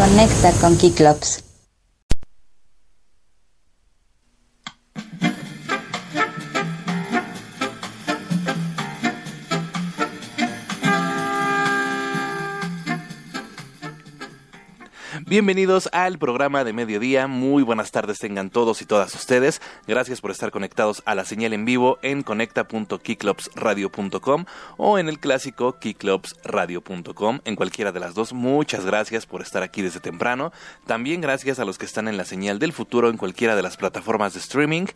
Conecta 0.00 0.50
con 0.62 0.78
Kiklops. 0.78 1.49
Bienvenidos 15.30 15.88
al 15.92 16.18
programa 16.18 16.64
de 16.64 16.72
mediodía. 16.72 17.28
Muy 17.28 17.62
buenas 17.62 17.92
tardes 17.92 18.18
tengan 18.18 18.50
todos 18.50 18.82
y 18.82 18.84
todas 18.84 19.14
ustedes. 19.14 19.62
Gracias 19.86 20.20
por 20.20 20.32
estar 20.32 20.50
conectados 20.50 21.04
a 21.06 21.14
la 21.14 21.24
señal 21.24 21.52
en 21.52 21.64
vivo 21.64 22.00
en 22.02 22.24
conecta.kiklopsradio.com 22.24 24.44
o 24.76 24.98
en 24.98 25.08
el 25.08 25.20
clásico 25.20 25.78
kiklopsradio.com. 25.78 27.38
En 27.44 27.54
cualquiera 27.54 27.92
de 27.92 28.00
las 28.00 28.14
dos, 28.14 28.32
muchas 28.32 28.84
gracias 28.84 29.26
por 29.26 29.40
estar 29.40 29.62
aquí 29.62 29.82
desde 29.82 30.00
temprano. 30.00 30.50
También 30.88 31.20
gracias 31.20 31.60
a 31.60 31.64
los 31.64 31.78
que 31.78 31.86
están 31.86 32.08
en 32.08 32.16
la 32.16 32.24
señal 32.24 32.58
del 32.58 32.72
futuro 32.72 33.08
en 33.08 33.16
cualquiera 33.16 33.54
de 33.54 33.62
las 33.62 33.76
plataformas 33.76 34.34
de 34.34 34.40
streaming. 34.40 34.86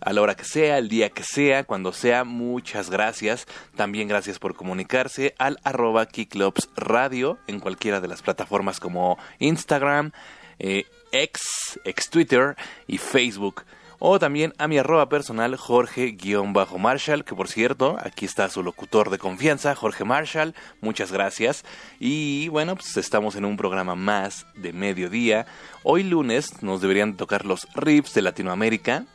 A 0.00 0.14
la 0.14 0.22
hora 0.22 0.34
que 0.34 0.46
sea, 0.46 0.78
el 0.78 0.88
día 0.88 1.10
que 1.10 1.24
sea, 1.24 1.64
cuando 1.64 1.92
sea, 1.92 2.24
muchas 2.24 2.88
gracias. 2.88 3.46
También 3.76 4.08
gracias 4.08 4.38
por 4.38 4.54
comunicarse 4.54 5.34
al 5.36 5.58
arroba 5.62 6.06
kiklopsradio 6.06 7.36
en 7.46 7.60
cualquiera 7.60 8.00
de 8.00 8.08
las 8.08 8.22
plataformas 8.22 8.80
como 8.80 9.18
Instagram 9.40 9.73
Instagram, 9.74 10.12
eh, 10.60 10.86
ex, 11.10 11.80
ex 11.84 12.08
Twitter 12.08 12.56
y 12.86 12.98
Facebook. 12.98 13.62
O 13.98 14.18
también 14.18 14.52
a 14.58 14.68
mi 14.68 14.78
arroba 14.78 15.08
personal 15.08 15.56
Jorge-Marshall, 15.56 17.24
que 17.24 17.34
por 17.34 17.48
cierto, 17.48 17.96
aquí 18.00 18.24
está 18.26 18.48
su 18.50 18.62
locutor 18.62 19.10
de 19.10 19.18
confianza, 19.18 19.74
Jorge 19.74 20.04
Marshall. 20.04 20.54
Muchas 20.80 21.10
gracias. 21.10 21.64
Y 21.98 22.48
bueno, 22.48 22.76
pues 22.76 22.96
estamos 22.98 23.34
en 23.34 23.44
un 23.44 23.56
programa 23.56 23.94
más 23.94 24.46
de 24.54 24.72
mediodía. 24.72 25.46
Hoy 25.82 26.02
lunes 26.04 26.62
nos 26.62 26.80
deberían 26.80 27.16
tocar 27.16 27.46
los 27.46 27.66
riffs 27.74 28.14
de 28.14 28.22
Latinoamérica. 28.22 29.06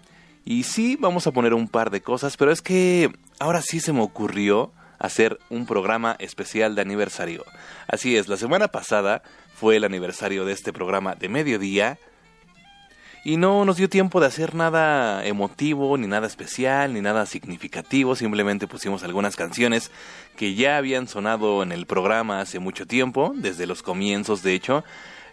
Y 0.44 0.64
sí, 0.64 0.98
vamos 1.00 1.28
a 1.28 1.32
poner 1.32 1.54
un 1.54 1.68
par 1.68 1.92
de 1.92 2.02
cosas, 2.02 2.36
pero 2.36 2.52
es 2.52 2.62
que 2.62 3.12
ahora 3.40 3.62
sí 3.62 3.80
se 3.80 3.94
me 3.94 4.02
ocurrió 4.02 4.74
hacer 4.98 5.40
un 5.50 5.66
programa 5.66 6.16
especial 6.20 6.76
de 6.76 6.82
aniversario. 6.82 7.46
Así 7.88 8.18
es, 8.18 8.28
la 8.28 8.38
semana 8.38 8.68
pasada 8.68 9.24
fue 9.60 9.76
el 9.76 9.84
aniversario 9.84 10.46
de 10.46 10.54
este 10.54 10.72
programa 10.72 11.16
de 11.16 11.28
mediodía 11.30 11.98
y 13.26 13.36
no 13.36 13.66
nos 13.66 13.76
dio 13.76 13.90
tiempo 13.90 14.22
de 14.22 14.28
hacer 14.28 14.56
nada 14.56 15.26
emotivo, 15.26 15.98
ni 15.98 16.08
nada 16.08 16.26
especial, 16.26 16.94
ni 16.94 17.02
nada 17.02 17.26
significativo, 17.26 18.16
simplemente 18.16 18.68
pusimos 18.68 19.04
algunas 19.04 19.36
canciones 19.36 19.92
que 20.38 20.56
ya 20.56 20.78
habían 20.78 21.08
sonado 21.10 21.62
en 21.62 21.74
el 21.74 21.86
programa 21.86 22.40
hace 22.40 22.60
mucho 22.60 22.88
tiempo, 22.88 23.34
desde 23.36 23.68
los 23.68 23.84
comienzos 23.84 24.42
de 24.42 24.54
hecho. 24.54 24.86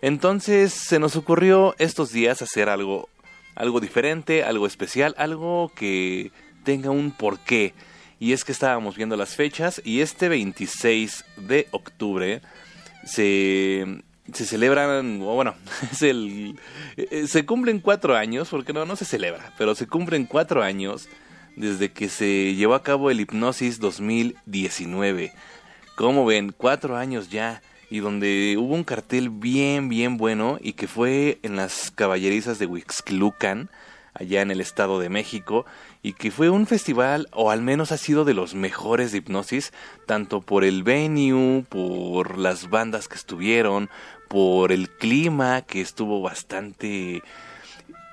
Entonces 0.03 0.73
se 0.73 0.99
nos 0.99 1.15
ocurrió 1.15 1.77
estos 1.79 2.11
días 2.11 2.43
hacer 2.43 2.69
algo 2.69 3.09
algo 3.55 3.81
diferente, 3.81 4.43
algo 4.43 4.67
especial, 4.67 5.15
algo 5.17 5.73
que 5.75 6.31
tenga 6.65 6.91
un 6.91 7.11
porqué. 7.11 7.73
Y 8.19 8.33
es 8.33 8.45
que 8.45 8.53
estábamos 8.53 8.97
viendo 8.97 9.17
las 9.17 9.35
fechas 9.35 9.81
y 9.85 10.01
este 10.01 10.29
26 10.29 11.25
de 11.37 11.69
octubre 11.71 12.43
se 13.05 14.03
se 14.33 14.47
celebran, 14.47 15.21
o 15.23 15.35
bueno, 15.35 15.55
es 15.93 16.03
el, 16.03 16.59
eh, 16.97 17.27
se 17.27 17.47
cumplen 17.47 17.81
cuatro 17.81 18.17
años, 18.17 18.49
porque 18.49 18.73
no, 18.73 18.85
no 18.85 18.97
se 18.97 19.05
celebra, 19.05 19.53
pero 19.59 19.75
se 19.75 19.87
cumplen 19.87 20.27
cuatro 20.27 20.63
años 20.63 21.09
desde 21.57 21.91
que 21.91 22.09
se 22.09 22.55
llevó 22.55 22.75
a 22.75 22.83
cabo 22.83 23.11
el 23.11 23.21
Hipnosis 23.21 23.81
2019. 23.81 25.33
Como 25.97 26.27
ven, 26.27 26.55
cuatro 26.57 26.97
años 26.97 27.31
ya, 27.31 27.63
y 27.91 28.01
donde 28.01 28.57
hubo 28.59 28.75
un 28.75 28.85
cartel 28.85 29.31
bien, 29.31 29.89
bien 29.89 30.19
bueno, 30.19 30.59
y 30.61 30.75
que 30.75 30.87
fue 30.87 31.39
en 31.43 31.57
las 31.57 31.91
caballerizas 31.91 32.59
de 32.59 32.67
Huixquilucan, 32.67 33.71
allá 34.13 34.43
en 34.43 34.51
el 34.51 34.61
Estado 34.61 34.99
de 34.99 35.09
México, 35.09 35.67
y 36.03 36.15
que 36.15 36.31
fue 36.31 36.51
un 36.51 36.67
festival, 36.67 37.29
o 37.33 37.51
al 37.51 37.63
menos 37.63 37.93
ha 37.93 37.97
sido 37.97 38.25
de 38.25 38.35
los 38.35 38.55
mejores 38.55 39.13
de 39.13 39.19
hipnosis, 39.19 39.73
tanto 40.07 40.41
por 40.41 40.65
el 40.65 40.83
venue, 40.83 41.65
por 41.69 42.39
las 42.39 42.71
bandas 42.71 43.09
que 43.09 43.17
estuvieron, 43.17 43.91
por 44.29 44.73
el 44.73 44.91
clima 44.91 45.63
que 45.63 45.81
estuvo 45.81 46.21
bastante... 46.21 47.23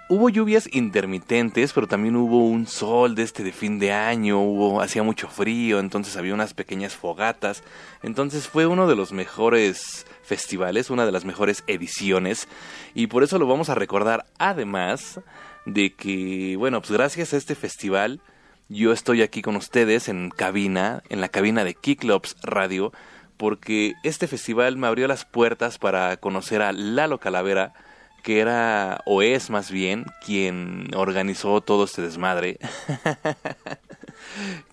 Hubo 0.09 0.29
lluvias 0.29 0.69
intermitentes, 0.73 1.73
pero 1.73 1.87
también 1.87 2.15
hubo 2.17 2.45
un 2.45 2.67
sol 2.67 3.15
de 3.15 3.23
este 3.23 3.51
fin 3.51 3.79
de 3.79 3.93
año, 3.93 4.41
hubo 4.41 4.81
hacía 4.81 5.01
mucho 5.01 5.27
frío, 5.27 5.79
entonces 5.79 6.17
había 6.17 6.33
unas 6.33 6.53
pequeñas 6.53 6.93
fogatas. 6.93 7.63
Entonces 8.03 8.47
fue 8.47 8.67
uno 8.67 8.85
de 8.85 8.95
los 8.95 9.11
mejores 9.11 10.05
festivales, 10.21 10.89
una 10.89 11.05
de 11.05 11.11
las 11.11 11.25
mejores 11.25 11.63
ediciones 11.67 12.47
y 12.93 13.07
por 13.07 13.23
eso 13.23 13.39
lo 13.39 13.47
vamos 13.47 13.69
a 13.69 13.75
recordar 13.75 14.25
además 14.37 15.19
de 15.65 15.93
que, 15.93 16.55
bueno, 16.57 16.81
pues 16.81 16.91
gracias 16.91 17.33
a 17.33 17.37
este 17.37 17.55
festival 17.55 18.19
yo 18.69 18.91
estoy 18.91 19.21
aquí 19.21 19.41
con 19.41 19.55
ustedes 19.55 20.09
en 20.09 20.29
cabina, 20.29 21.03
en 21.09 21.21
la 21.21 21.29
cabina 21.29 21.63
de 21.63 21.75
Kicklops 21.75 22.35
Radio 22.41 22.91
porque 23.37 23.93
este 24.03 24.27
festival 24.27 24.77
me 24.77 24.87
abrió 24.87 25.07
las 25.07 25.25
puertas 25.25 25.77
para 25.77 26.17
conocer 26.17 26.61
a 26.61 26.71
Lalo 26.71 27.19
Calavera, 27.19 27.73
que 28.23 28.39
era, 28.39 29.01
o 29.05 29.21
es 29.21 29.49
más 29.49 29.69
bien, 29.69 30.05
quien 30.25 30.89
organizó 30.95 31.61
todo 31.61 31.83
este 31.83 32.01
desmadre. 32.01 32.57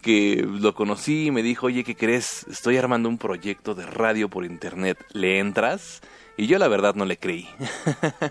que 0.03 0.44
lo 0.47 0.75
conocí 0.75 1.26
y 1.26 1.31
me 1.31 1.43
dijo, 1.43 1.66
oye, 1.66 1.84
¿qué 1.84 1.97
crees? 1.97 2.47
Estoy 2.48 2.76
armando 2.76 3.09
un 3.09 3.19
proyecto 3.19 3.75
de 3.75 3.87
radio 3.87 4.28
por 4.28 4.44
internet, 4.44 4.98
¿le 5.12 5.38
entras? 5.38 6.00
Y 6.37 6.47
yo 6.47 6.59
la 6.59 6.69
verdad 6.69 6.94
no 6.94 7.04
le 7.04 7.19
creí. 7.19 7.48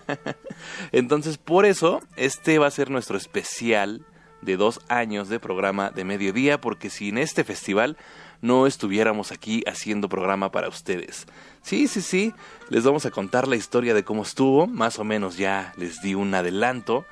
Entonces, 0.92 1.38
por 1.38 1.66
eso, 1.66 2.02
este 2.16 2.58
va 2.58 2.68
a 2.68 2.72
ser 2.72 2.90
nuestro 2.90 3.18
especial 3.18 4.06
de 4.42 4.58
dos 4.58 4.80
años 4.88 5.30
de 5.30 5.40
programa 5.40 5.92
de 5.92 6.06
mediodía, 6.06 6.62
porque 6.62 6.90
si 6.90 7.10
en 7.10 7.18
este 7.18 7.44
festival 7.44 7.98
no 8.42 8.68
estuviéramos 8.68 9.32
aquí 9.32 9.64
haciendo 9.68 10.10
programa 10.10 10.52
para 10.52 10.70
ustedes. 10.70 11.28
Sí, 11.62 11.88
sí, 11.88 12.02
sí, 12.02 12.34
les 12.70 12.84
vamos 12.84 13.06
a 13.06 13.12
contar 13.12 13.48
la 13.48 13.56
historia 13.56 13.94
de 13.94 14.04
cómo 14.04 14.24
estuvo, 14.24 14.68
más 14.68 15.00
o 15.00 15.04
menos 15.04 15.38
ya 15.38 15.74
les 15.78 16.02
di 16.02 16.16
un 16.16 16.34
adelanto, 16.34 17.06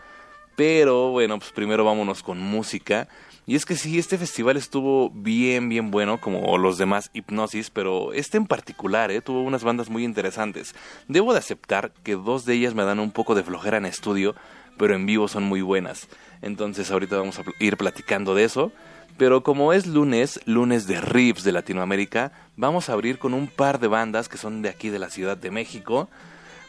pero 0.55 1.11
bueno, 1.11 1.37
pues 1.37 1.51
primero 1.51 1.83
vámonos 1.83 2.23
con 2.23 2.39
música. 2.39 3.07
Y 3.45 3.55
es 3.55 3.65
que 3.65 3.77
sí, 3.77 3.97
este 3.97 4.17
festival 4.17 4.57
estuvo 4.57 5.09
bien, 5.09 5.69
bien 5.69 5.89
bueno, 5.89 6.19
como 6.19 6.57
los 6.57 6.77
demás 6.77 7.09
Hipnosis, 7.13 7.69
pero 7.69 8.11
este 8.11 8.35
en 8.35 8.45
particular 8.45 9.09
eh, 9.09 9.21
tuvo 9.21 9.41
unas 9.41 9.63
bandas 9.63 9.89
muy 9.89 10.03
interesantes. 10.03 10.75
Debo 11.07 11.31
de 11.31 11.39
aceptar 11.39 11.93
que 12.03 12.15
dos 12.15 12.43
de 12.43 12.55
ellas 12.55 12.73
me 12.73 12.83
dan 12.83 12.99
un 12.99 13.11
poco 13.11 13.35
de 13.35 13.43
flojera 13.43 13.77
en 13.77 13.85
estudio, 13.85 14.35
pero 14.77 14.95
en 14.95 15.05
vivo 15.05 15.29
son 15.29 15.43
muy 15.43 15.61
buenas. 15.61 16.09
Entonces 16.41 16.91
ahorita 16.91 17.17
vamos 17.17 17.39
a 17.39 17.43
ir 17.59 17.77
platicando 17.77 18.35
de 18.35 18.43
eso. 18.43 18.73
Pero 19.17 19.43
como 19.43 19.73
es 19.73 19.87
lunes, 19.87 20.39
lunes 20.45 20.87
de 20.87 21.01
riffs 21.01 21.43
de 21.43 21.51
Latinoamérica, 21.51 22.31
vamos 22.55 22.89
a 22.89 22.93
abrir 22.93 23.17
con 23.17 23.33
un 23.33 23.47
par 23.47 23.79
de 23.79 23.87
bandas 23.87 24.29
que 24.29 24.37
son 24.37 24.61
de 24.61 24.69
aquí 24.69 24.89
de 24.89 24.99
la 24.99 25.09
Ciudad 25.09 25.37
de 25.37 25.49
México. 25.49 26.07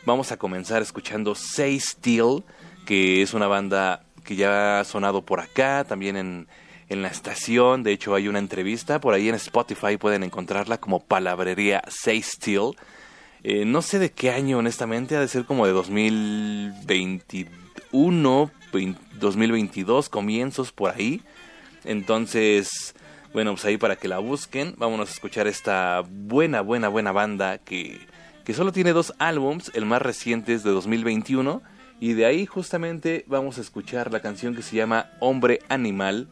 Vamos 0.07 0.33
a 0.33 0.39
comenzar 0.39 0.81
escuchando 0.81 1.35
Say 1.35 1.79
Steel, 1.79 2.43
que 2.87 3.21
es 3.21 3.35
una 3.35 3.49
banda 3.49 4.03
que 4.25 4.37
ya 4.37 4.81
ha 4.81 4.85
sonado 4.85 5.21
por 5.23 5.41
acá, 5.41 5.85
también 5.87 6.17
en, 6.17 6.49
en 6.89 7.03
la 7.03 7.09
estación. 7.09 7.83
De 7.83 7.93
hecho, 7.93 8.15
hay 8.15 8.29
una 8.29 8.39
entrevista 8.39 8.99
por 9.01 9.13
ahí 9.13 9.29
en 9.29 9.35
Spotify, 9.35 9.99
pueden 9.99 10.23
encontrarla 10.23 10.79
como 10.79 11.01
palabrería 11.01 11.83
Say 11.89 12.23
Steel. 12.23 12.71
Eh, 13.43 13.65
no 13.65 13.83
sé 13.83 13.99
de 13.99 14.11
qué 14.11 14.31
año, 14.31 14.59
honestamente, 14.59 15.17
ha 15.17 15.21
de 15.21 15.29
ser 15.29 15.45
como 15.45 15.67
de 15.67 15.73
2021, 15.73 18.51
2022, 19.21 20.09
comienzos 20.09 20.73
por 20.73 20.91
ahí. 20.91 21.21
Entonces, 21.85 22.95
bueno, 23.33 23.53
pues 23.53 23.65
ahí 23.65 23.77
para 23.77 23.97
que 23.97 24.09
la 24.09 24.19
busquen, 24.19 24.75
vámonos 24.79 25.09
a 25.09 25.13
escuchar 25.13 25.47
esta 25.47 26.03
buena, 26.09 26.61
buena, 26.61 26.89
buena 26.89 27.13
banda 27.13 27.59
que, 27.59 28.01
que 28.45 28.55
solo 28.55 28.73
tiene 28.73 28.93
dos 28.93 29.15
álbums, 29.19 29.71
el 29.75 29.85
más 29.85 30.03
reciente 30.03 30.55
es 30.55 30.63
de 30.63 30.71
2021, 30.71 31.63
y 32.01 32.13
de 32.13 32.27
ahí 32.27 32.47
justamente 32.47 33.25
vamos 33.27 33.59
a 33.59 33.61
escuchar 33.61 34.13
la 34.13 34.21
canción 34.21 34.55
que 34.55 34.63
se 34.63 34.77
llama 34.77 35.11
Hombre 35.21 35.61
Animal, 35.69 36.29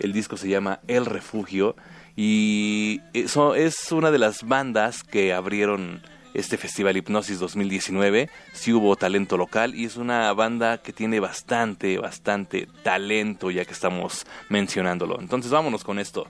el 0.00 0.12
disco 0.12 0.36
se 0.36 0.48
llama 0.48 0.80
El 0.88 1.06
Refugio, 1.06 1.76
y 2.16 3.00
eso 3.12 3.54
es 3.54 3.90
una 3.90 4.10
de 4.10 4.18
las 4.18 4.46
bandas 4.46 5.02
que 5.02 5.32
abrieron 5.32 6.02
este 6.34 6.58
Festival 6.58 6.96
Hipnosis 6.96 7.38
2019. 7.38 8.28
Sí 8.52 8.72
hubo 8.72 8.96
talento 8.96 9.36
local 9.36 9.74
y 9.74 9.84
es 9.86 9.96
una 9.96 10.32
banda 10.32 10.78
que 10.78 10.92
tiene 10.92 11.20
bastante, 11.20 11.98
bastante 11.98 12.68
talento 12.82 13.50
ya 13.50 13.64
que 13.64 13.72
estamos 13.72 14.26
mencionándolo. 14.48 15.20
Entonces 15.20 15.50
vámonos 15.50 15.84
con 15.84 15.98
esto. 15.98 16.26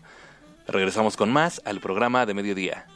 Regresamos 0.68 1.16
con 1.16 1.32
más 1.32 1.60
al 1.64 1.80
programa 1.80 2.24
de 2.26 2.34
mediodía. 2.34 2.86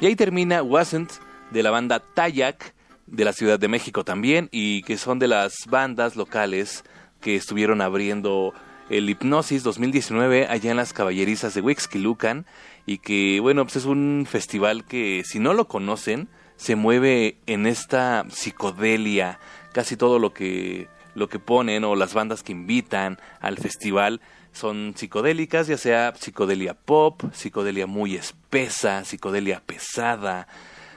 Y 0.00 0.06
ahí 0.06 0.16
termina 0.16 0.62
Wasn't 0.62 1.12
de 1.50 1.62
la 1.62 1.70
banda 1.70 2.00
Tayak 2.00 2.74
de 3.06 3.24
la 3.24 3.34
Ciudad 3.34 3.58
de 3.58 3.68
México 3.68 4.02
también 4.02 4.48
y 4.50 4.82
que 4.82 4.96
son 4.96 5.18
de 5.18 5.28
las 5.28 5.66
bandas 5.68 6.16
locales 6.16 6.84
que 7.20 7.36
estuvieron 7.36 7.82
abriendo 7.82 8.54
el 8.88 9.10
Hipnosis 9.10 9.62
2019 9.62 10.46
allá 10.48 10.70
en 10.70 10.78
las 10.78 10.94
caballerizas 10.94 11.52
de 11.52 11.60
Wixquilucan 11.60 12.46
y 12.86 12.98
que 12.98 13.40
bueno 13.40 13.64
pues 13.64 13.76
es 13.76 13.84
un 13.84 14.26
festival 14.28 14.86
que 14.86 15.22
si 15.26 15.38
no 15.38 15.52
lo 15.52 15.68
conocen 15.68 16.28
se 16.56 16.76
mueve 16.76 17.36
en 17.46 17.66
esta 17.66 18.24
psicodelia 18.30 19.38
casi 19.72 19.96
todo 19.96 20.18
lo 20.18 20.32
que 20.32 20.88
lo 21.14 21.28
que 21.28 21.38
ponen 21.38 21.84
o 21.84 21.94
las 21.94 22.14
bandas 22.14 22.42
que 22.42 22.52
invitan 22.52 23.18
al 23.40 23.58
festival 23.58 24.22
son 24.52 24.94
psicodélicas, 24.96 25.66
ya 25.66 25.76
sea 25.76 26.14
psicodelia 26.18 26.74
pop, 26.74 27.22
psicodelia 27.32 27.86
muy 27.86 28.16
espesa, 28.16 29.04
psicodelia 29.04 29.62
pesada, 29.64 30.48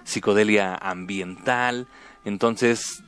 psicodelia 0.03 0.75
ambiental. 0.75 1.88
Entonces, 2.25 3.03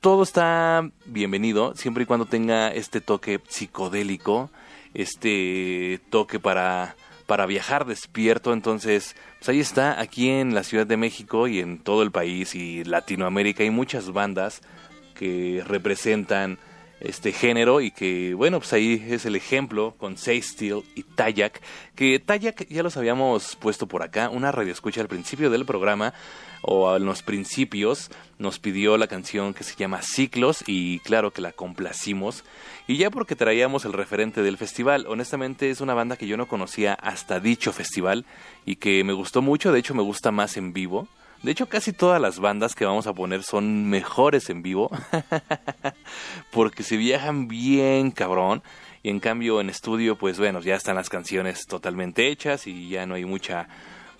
todo 0.00 0.22
está 0.22 0.88
bienvenido 1.06 1.74
siempre 1.76 2.04
y 2.04 2.06
cuando 2.06 2.26
tenga 2.26 2.68
este 2.68 3.00
toque 3.00 3.40
psicodélico, 3.48 4.50
este 4.94 6.00
toque 6.10 6.40
para 6.40 6.96
para 7.26 7.46
viajar 7.46 7.86
despierto. 7.86 8.52
Entonces, 8.52 9.16
pues 9.38 9.48
ahí 9.48 9.60
está, 9.60 10.00
aquí 10.00 10.30
en 10.30 10.54
la 10.54 10.62
Ciudad 10.62 10.86
de 10.86 10.96
México 10.96 11.48
y 11.48 11.60
en 11.60 11.78
todo 11.78 12.02
el 12.02 12.10
país 12.10 12.54
y 12.54 12.84
Latinoamérica 12.84 13.62
hay 13.62 13.70
muchas 13.70 14.12
bandas 14.12 14.60
que 15.14 15.62
representan 15.66 16.58
este 17.00 17.32
género 17.32 17.80
y 17.80 17.90
que 17.90 18.34
bueno 18.34 18.58
pues 18.58 18.72
ahí 18.72 19.04
es 19.08 19.26
el 19.26 19.36
ejemplo 19.36 19.94
con 19.98 20.16
Steel 20.16 20.82
y 20.94 21.02
Tayak 21.02 21.60
que 21.94 22.18
Tayak 22.18 22.68
ya 22.68 22.82
los 22.82 22.96
habíamos 22.96 23.56
puesto 23.56 23.86
por 23.86 24.02
acá 24.02 24.30
una 24.30 24.52
radio 24.52 24.72
escucha 24.72 25.00
al 25.00 25.08
principio 25.08 25.50
del 25.50 25.66
programa 25.66 26.14
o 26.62 26.96
en 26.96 27.04
los 27.04 27.22
principios 27.22 28.10
nos 28.38 28.58
pidió 28.58 28.96
la 28.96 29.06
canción 29.06 29.54
que 29.54 29.64
se 29.64 29.76
llama 29.76 30.02
Ciclos 30.02 30.64
y 30.66 31.00
claro 31.00 31.30
que 31.30 31.42
la 31.42 31.52
complacimos 31.52 32.44
y 32.86 32.96
ya 32.96 33.10
porque 33.10 33.36
traíamos 33.36 33.84
el 33.84 33.92
referente 33.92 34.42
del 34.42 34.56
festival 34.56 35.06
honestamente 35.08 35.70
es 35.70 35.80
una 35.80 35.94
banda 35.94 36.16
que 36.16 36.26
yo 36.26 36.36
no 36.36 36.48
conocía 36.48 36.94
hasta 36.94 37.40
dicho 37.40 37.72
festival 37.72 38.24
y 38.64 38.76
que 38.76 39.04
me 39.04 39.12
gustó 39.12 39.42
mucho 39.42 39.72
de 39.72 39.80
hecho 39.80 39.94
me 39.94 40.02
gusta 40.02 40.30
más 40.30 40.56
en 40.56 40.72
vivo 40.72 41.08
de 41.44 41.50
hecho, 41.50 41.66
casi 41.66 41.92
todas 41.92 42.18
las 42.22 42.40
bandas 42.40 42.74
que 42.74 42.86
vamos 42.86 43.06
a 43.06 43.12
poner 43.12 43.42
son 43.42 43.84
mejores 43.90 44.48
en 44.48 44.62
vivo. 44.62 44.90
porque 46.50 46.82
se 46.82 46.96
viajan 46.96 47.48
bien 47.48 48.12
cabrón. 48.12 48.62
Y 49.02 49.10
en 49.10 49.20
cambio 49.20 49.60
en 49.60 49.68
estudio, 49.68 50.16
pues 50.16 50.38
bueno, 50.38 50.60
ya 50.62 50.74
están 50.74 50.96
las 50.96 51.10
canciones 51.10 51.66
totalmente 51.66 52.28
hechas 52.28 52.66
y 52.66 52.88
ya 52.88 53.04
no 53.04 53.14
hay 53.14 53.26
mucha, 53.26 53.68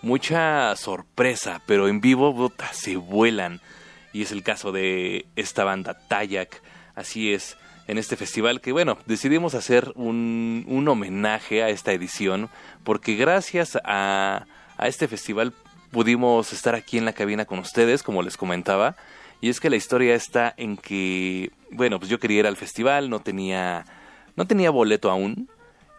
mucha 0.03 0.77
sorpresa. 0.77 1.63
Pero 1.65 1.89
en 1.89 2.03
vivo, 2.03 2.53
se 2.73 2.97
vuelan. 2.97 3.63
Y 4.13 4.21
es 4.21 4.31
el 4.31 4.43
caso 4.43 4.71
de 4.71 5.25
esta 5.35 5.65
banda 5.65 5.99
Tayak. 6.07 6.61
Así 6.95 7.33
es, 7.33 7.57
en 7.89 7.97
este 7.97 8.17
festival 8.17 8.61
que 8.61 8.73
bueno, 8.73 8.99
decidimos 9.07 9.55
hacer 9.55 9.93
un, 9.95 10.67
un 10.69 10.87
homenaje 10.89 11.63
a 11.63 11.71
esta 11.71 11.93
edición. 11.93 12.51
Porque 12.85 13.17
gracias 13.17 13.79
a, 13.83 14.45
a 14.77 14.89
este 14.89 15.09
festival 15.09 15.55
pudimos 15.95 16.53
estar 16.53 16.75
aquí 16.75 16.99
en 16.99 17.05
la 17.05 17.13
cabina 17.13 17.45
con 17.45 17.61
ustedes, 17.61 18.03
como 18.03 18.21
les 18.23 18.37
comentaba. 18.37 18.97
Y 19.41 19.49
es 19.49 19.61
que 19.61 19.71
la 19.71 19.77
historia 19.77 20.17
está 20.17 20.53
en 20.57 20.77
que, 20.77 21.53
bueno, 21.71 22.01
pues 22.01 22.11
yo 22.11 22.19
quería 22.19 22.41
ir 22.41 22.47
al 22.49 22.57
festival, 22.57 23.11
no 23.11 23.21
tenía, 23.21 23.85
no 24.35 24.45
tenía 24.45 24.71
boleto 24.71 25.09
aún. 25.09 25.49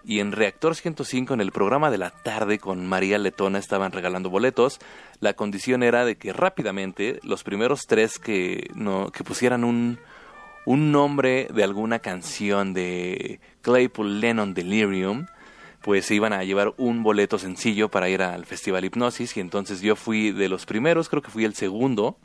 Y 0.03 0.19
en 0.19 0.33
Reactor 0.33 0.75
105, 0.75 1.33
en 1.33 1.39
el 1.39 1.53
programa 1.53 1.89
de 1.91 1.97
la 1.97 2.09
tarde 2.09 2.59
con 2.59 2.85
María 2.85 3.17
Letona, 3.17 3.57
estaban 3.57 3.93
regalando 3.93 4.29
boletos. 4.29 4.79
La 5.21 5.33
condición 5.33 5.81
era 5.81 6.03
de 6.03 6.17
que 6.17 6.33
rápidamente 6.33 7.21
los 7.23 7.45
primeros 7.45 7.87
tres 7.87 8.19
que, 8.19 8.67
no, 8.75 9.11
que 9.11 9.23
pusieran 9.23 9.63
un, 9.63 9.97
un 10.65 10.91
nombre 10.91 11.47
de 11.53 11.63
alguna 11.63 11.99
canción 11.99 12.73
de 12.73 13.39
Claypool 13.61 14.19
Lennon 14.19 14.53
Delirium, 14.53 15.27
pues 15.85 16.07
se 16.07 16.15
iban 16.15 16.33
a 16.33 16.43
llevar 16.43 16.73
un 16.77 17.03
boleto 17.03 17.37
sencillo 17.37 17.89
para 17.89 18.09
ir 18.09 18.23
al 18.23 18.47
Festival 18.47 18.83
Hipnosis 18.83 19.37
y 19.37 19.39
entonces 19.39 19.81
yo 19.81 19.95
fui 19.95 20.31
de 20.31 20.49
los 20.49 20.65
primeros, 20.65 21.09
creo 21.09 21.21
que 21.21 21.29
fui 21.29 21.45
el 21.45 21.53
segundo. 21.53 22.17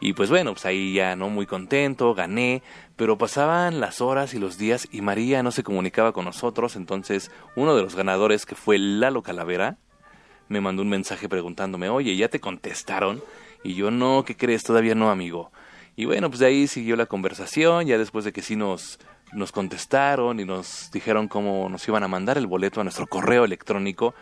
Y 0.00 0.14
pues 0.14 0.30
bueno, 0.30 0.54
pues 0.54 0.64
ahí 0.64 0.94
ya 0.94 1.14
no 1.14 1.28
muy 1.28 1.44
contento, 1.44 2.14
gané, 2.14 2.62
pero 2.96 3.18
pasaban 3.18 3.78
las 3.78 4.00
horas 4.00 4.32
y 4.32 4.38
los 4.38 4.56
días 4.56 4.88
y 4.90 5.02
María 5.02 5.42
no 5.42 5.50
se 5.50 5.62
comunicaba 5.62 6.12
con 6.12 6.24
nosotros, 6.24 6.76
entonces 6.76 7.30
uno 7.56 7.76
de 7.76 7.82
los 7.82 7.94
ganadores 7.94 8.46
que 8.46 8.54
fue 8.54 8.78
Lalo 8.78 9.22
Calavera 9.22 9.76
me 10.48 10.62
mandó 10.62 10.80
un 10.80 10.88
mensaje 10.88 11.28
preguntándome, 11.28 11.90
oye, 11.90 12.16
¿ya 12.16 12.28
te 12.28 12.40
contestaron? 12.40 13.22
Y 13.64 13.74
yo 13.74 13.90
no, 13.90 14.24
¿qué 14.24 14.34
crees? 14.34 14.64
Todavía 14.64 14.94
no, 14.94 15.10
amigo. 15.10 15.52
Y 15.94 16.06
bueno, 16.06 16.30
pues 16.30 16.40
de 16.40 16.46
ahí 16.46 16.66
siguió 16.66 16.96
la 16.96 17.04
conversación, 17.04 17.86
ya 17.86 17.98
después 17.98 18.24
de 18.24 18.32
que 18.32 18.40
sí 18.40 18.56
nos 18.56 18.98
nos 19.32 19.52
contestaron 19.52 20.40
y 20.40 20.44
nos 20.44 20.90
dijeron 20.92 21.28
cómo 21.28 21.68
nos 21.68 21.86
iban 21.88 22.02
a 22.02 22.08
mandar 22.08 22.38
el 22.38 22.46
boleto 22.46 22.80
a 22.80 22.84
nuestro 22.84 23.06
correo 23.06 23.44
electrónico, 23.44 24.14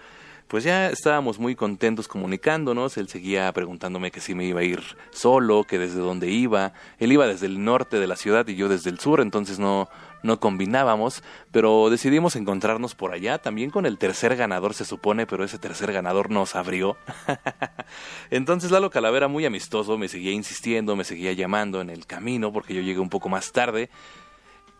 pues 0.49 0.63
ya 0.63 0.91
estábamos 0.91 1.41
muy 1.41 1.57
contentos 1.57 2.07
comunicándonos. 2.07 2.97
Él 2.99 3.09
seguía 3.09 3.53
preguntándome 3.53 4.13
que 4.13 4.21
si 4.21 4.35
me 4.35 4.45
iba 4.45 4.61
a 4.61 4.65
ir 4.65 4.81
solo, 5.11 5.65
que 5.65 5.79
desde 5.79 5.99
dónde 5.99 6.31
iba. 6.31 6.73
Él 6.99 7.11
iba 7.11 7.27
desde 7.27 7.47
el 7.47 7.65
norte 7.65 7.99
de 7.99 8.07
la 8.07 8.17
ciudad 8.17 8.47
y 8.47 8.55
yo 8.55 8.69
desde 8.69 8.91
el 8.91 9.01
sur, 9.01 9.21
entonces 9.21 9.59
no, 9.59 9.89
no 10.23 10.39
combinábamos, 10.39 11.25
pero 11.51 11.91
decidimos 11.91 12.37
encontrarnos 12.37 12.95
por 12.95 13.13
allá, 13.13 13.39
también 13.39 13.71
con 13.71 13.87
el 13.87 13.99
tercer 13.99 14.37
ganador 14.37 14.75
se 14.75 14.85
supone, 14.85 15.27
pero 15.27 15.43
ese 15.43 15.59
tercer 15.59 15.93
ganador 15.93 16.31
nos 16.31 16.55
abrió. 16.55 16.97
entonces 18.31 18.71
Lalo 18.71 18.91
Calavera, 18.91 19.27
muy 19.27 19.47
amistoso, 19.47 19.99
me 19.99 20.09
seguía 20.09 20.33
insistiendo, 20.33 20.95
me 20.95 21.05
seguía 21.05 21.33
llamando 21.33 21.81
en 21.81 21.91
el 21.91 22.07
camino, 22.07 22.53
porque 22.53 22.75
yo 22.75 22.83
llegué 22.83 23.01
un 23.01 23.11
poco 23.11 23.29
más 23.29 23.51
tarde, 23.51 23.91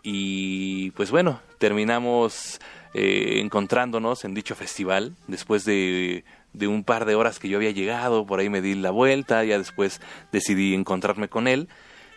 y 0.09 0.91
pues 0.91 1.11
bueno, 1.11 1.41
terminamos 1.57 2.61
eh, 2.93 3.41
encontrándonos 3.41 4.23
en 4.23 4.33
dicho 4.33 4.55
festival 4.55 5.17
después 5.27 5.65
de, 5.65 6.23
de 6.53 6.67
un 6.69 6.85
par 6.85 7.03
de 7.03 7.15
horas 7.15 7.39
que 7.39 7.49
yo 7.49 7.57
había 7.57 7.71
llegado, 7.71 8.25
por 8.25 8.39
ahí 8.39 8.47
me 8.47 8.61
di 8.61 8.73
la 8.75 8.91
vuelta, 8.91 9.43
ya 9.43 9.57
después 9.57 9.99
decidí 10.31 10.73
encontrarme 10.73 11.27
con 11.27 11.49
él 11.49 11.67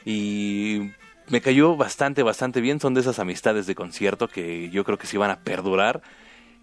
y 0.04 0.92
me 1.26 1.40
cayó 1.40 1.76
bastante, 1.76 2.22
bastante 2.22 2.60
bien, 2.60 2.78
son 2.78 2.94
de 2.94 3.00
esas 3.00 3.18
amistades 3.18 3.66
de 3.66 3.74
concierto 3.74 4.28
que 4.28 4.70
yo 4.70 4.84
creo 4.84 4.96
que 4.96 5.08
se 5.08 5.16
iban 5.16 5.32
a 5.32 5.40
perdurar. 5.40 6.00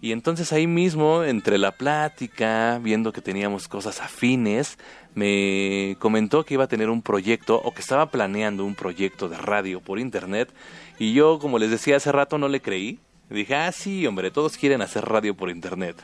Y 0.00 0.12
entonces 0.12 0.52
ahí 0.52 0.68
mismo, 0.68 1.24
entre 1.24 1.58
la 1.58 1.72
plática, 1.72 2.78
viendo 2.80 3.12
que 3.12 3.20
teníamos 3.20 3.66
cosas 3.66 4.00
afines, 4.00 4.78
me 5.14 5.96
comentó 5.98 6.44
que 6.44 6.54
iba 6.54 6.64
a 6.64 6.68
tener 6.68 6.88
un 6.88 7.02
proyecto 7.02 7.60
o 7.60 7.74
que 7.74 7.80
estaba 7.80 8.08
planeando 8.08 8.64
un 8.64 8.76
proyecto 8.76 9.28
de 9.28 9.36
radio 9.36 9.80
por 9.80 9.98
internet 9.98 10.50
y 10.98 11.12
yo, 11.12 11.38
como 11.38 11.58
les 11.58 11.70
decía 11.70 11.96
hace 11.96 12.12
rato, 12.12 12.38
no 12.38 12.48
le 12.48 12.60
creí. 12.60 12.98
Dije, 13.30 13.54
ah, 13.54 13.72
sí, 13.72 14.06
hombre, 14.06 14.30
todos 14.30 14.56
quieren 14.56 14.82
hacer 14.82 15.04
radio 15.04 15.36
por 15.36 15.50
internet. 15.50 15.96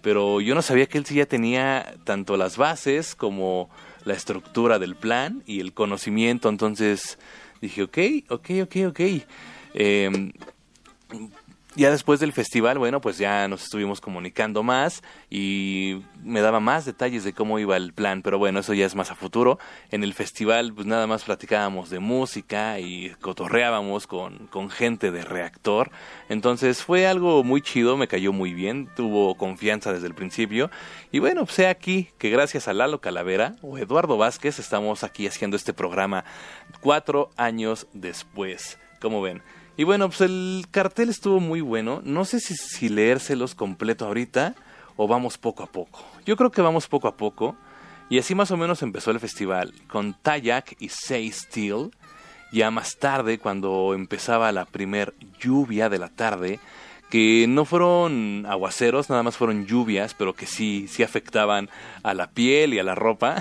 Pero 0.00 0.40
yo 0.40 0.54
no 0.54 0.62
sabía 0.62 0.86
que 0.86 0.98
él 0.98 1.06
sí 1.06 1.16
ya 1.16 1.26
tenía 1.26 1.94
tanto 2.04 2.36
las 2.36 2.56
bases 2.56 3.14
como 3.14 3.68
la 4.04 4.14
estructura 4.14 4.78
del 4.78 4.94
plan 4.94 5.42
y 5.44 5.60
el 5.60 5.72
conocimiento. 5.72 6.48
Entonces 6.48 7.18
dije, 7.60 7.82
ok, 7.82 7.98
ok, 8.28 8.50
ok, 8.62 8.76
ok. 8.88 9.00
Eh, 9.74 10.32
ya 11.74 11.90
después 11.90 12.18
del 12.18 12.32
festival, 12.32 12.78
bueno, 12.78 13.00
pues 13.00 13.18
ya 13.18 13.46
nos 13.46 13.64
estuvimos 13.64 14.00
comunicando 14.00 14.62
más 14.62 15.02
y 15.30 16.02
me 16.24 16.40
daba 16.40 16.60
más 16.60 16.86
detalles 16.86 17.24
de 17.24 17.34
cómo 17.34 17.58
iba 17.58 17.76
el 17.76 17.92
plan, 17.92 18.22
pero 18.22 18.38
bueno, 18.38 18.60
eso 18.60 18.74
ya 18.74 18.86
es 18.86 18.94
más 18.94 19.10
a 19.10 19.14
futuro. 19.14 19.58
En 19.90 20.02
el 20.02 20.14
festival, 20.14 20.72
pues 20.72 20.86
nada 20.86 21.06
más 21.06 21.24
platicábamos 21.24 21.90
de 21.90 21.98
música 21.98 22.80
y 22.80 23.14
cotorreábamos 23.20 24.06
con, 24.06 24.46
con 24.48 24.70
gente 24.70 25.10
de 25.10 25.24
reactor. 25.24 25.90
Entonces 26.28 26.82
fue 26.82 27.06
algo 27.06 27.44
muy 27.44 27.60
chido, 27.60 27.96
me 27.96 28.08
cayó 28.08 28.32
muy 28.32 28.54
bien, 28.54 28.88
tuvo 28.96 29.36
confianza 29.36 29.92
desde 29.92 30.06
el 30.06 30.14
principio. 30.14 30.70
Y 31.12 31.18
bueno, 31.18 31.44
pues 31.44 31.60
aquí 31.60 32.08
que 32.18 32.30
gracias 32.30 32.66
a 32.66 32.72
Lalo 32.72 33.00
Calavera 33.00 33.56
o 33.62 33.78
Eduardo 33.78 34.16
Vázquez 34.16 34.58
estamos 34.58 35.04
aquí 35.04 35.26
haciendo 35.26 35.56
este 35.56 35.74
programa 35.74 36.24
cuatro 36.80 37.30
años 37.36 37.86
después. 37.92 38.78
¿Cómo 39.00 39.22
ven? 39.22 39.42
Y 39.78 39.84
bueno, 39.84 40.08
pues 40.08 40.22
el 40.22 40.66
cartel 40.72 41.08
estuvo 41.08 41.38
muy 41.38 41.60
bueno. 41.60 42.02
No 42.04 42.24
sé 42.24 42.40
si, 42.40 42.88
leérselos 42.88 43.54
completo 43.54 44.06
ahorita 44.06 44.56
o 44.96 45.06
vamos 45.06 45.38
poco 45.38 45.62
a 45.62 45.68
poco. 45.68 46.04
Yo 46.26 46.36
creo 46.36 46.50
que 46.50 46.62
vamos 46.62 46.88
poco 46.88 47.06
a 47.06 47.16
poco. 47.16 47.54
Y 48.10 48.18
así 48.18 48.34
más 48.34 48.50
o 48.50 48.56
menos 48.56 48.82
empezó 48.82 49.12
el 49.12 49.20
festival, 49.20 49.72
con 49.86 50.14
Tayak 50.14 50.74
y 50.80 50.88
Say 50.88 51.30
Steel. 51.30 51.92
Ya 52.50 52.72
más 52.72 52.96
tarde, 52.96 53.38
cuando 53.38 53.94
empezaba 53.94 54.50
la 54.50 54.64
primer 54.64 55.14
lluvia 55.38 55.88
de 55.88 55.98
la 55.98 56.08
tarde, 56.08 56.58
que 57.08 57.46
no 57.48 57.64
fueron 57.64 58.46
aguaceros, 58.48 59.10
nada 59.10 59.22
más 59.22 59.36
fueron 59.36 59.64
lluvias, 59.64 60.12
pero 60.12 60.34
que 60.34 60.46
sí, 60.46 60.88
sí 60.88 61.04
afectaban 61.04 61.70
a 62.02 62.14
la 62.14 62.30
piel 62.30 62.74
y 62.74 62.80
a 62.80 62.82
la 62.82 62.96
ropa 62.96 63.36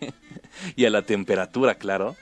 y 0.76 0.86
a 0.86 0.90
la 0.90 1.02
temperatura, 1.02 1.74
claro. 1.74 2.16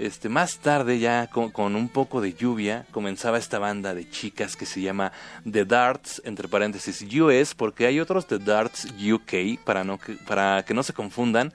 Este, 0.00 0.30
más 0.30 0.60
tarde, 0.60 0.98
ya 0.98 1.26
con, 1.26 1.76
un 1.76 1.90
poco 1.90 2.22
de 2.22 2.32
lluvia, 2.32 2.86
comenzaba 2.90 3.36
esta 3.36 3.58
banda 3.58 3.92
de 3.92 4.08
chicas 4.08 4.56
que 4.56 4.64
se 4.64 4.80
llama 4.80 5.12
The 5.44 5.66
Darts, 5.66 6.22
entre 6.24 6.48
paréntesis 6.48 7.02
US, 7.20 7.54
porque 7.54 7.84
hay 7.84 8.00
otros 8.00 8.26
The 8.26 8.38
Darts 8.38 8.86
UK, 8.98 9.62
para, 9.62 9.84
no, 9.84 9.98
para 10.26 10.64
que 10.64 10.72
no 10.72 10.82
se 10.82 10.94
confundan. 10.94 11.52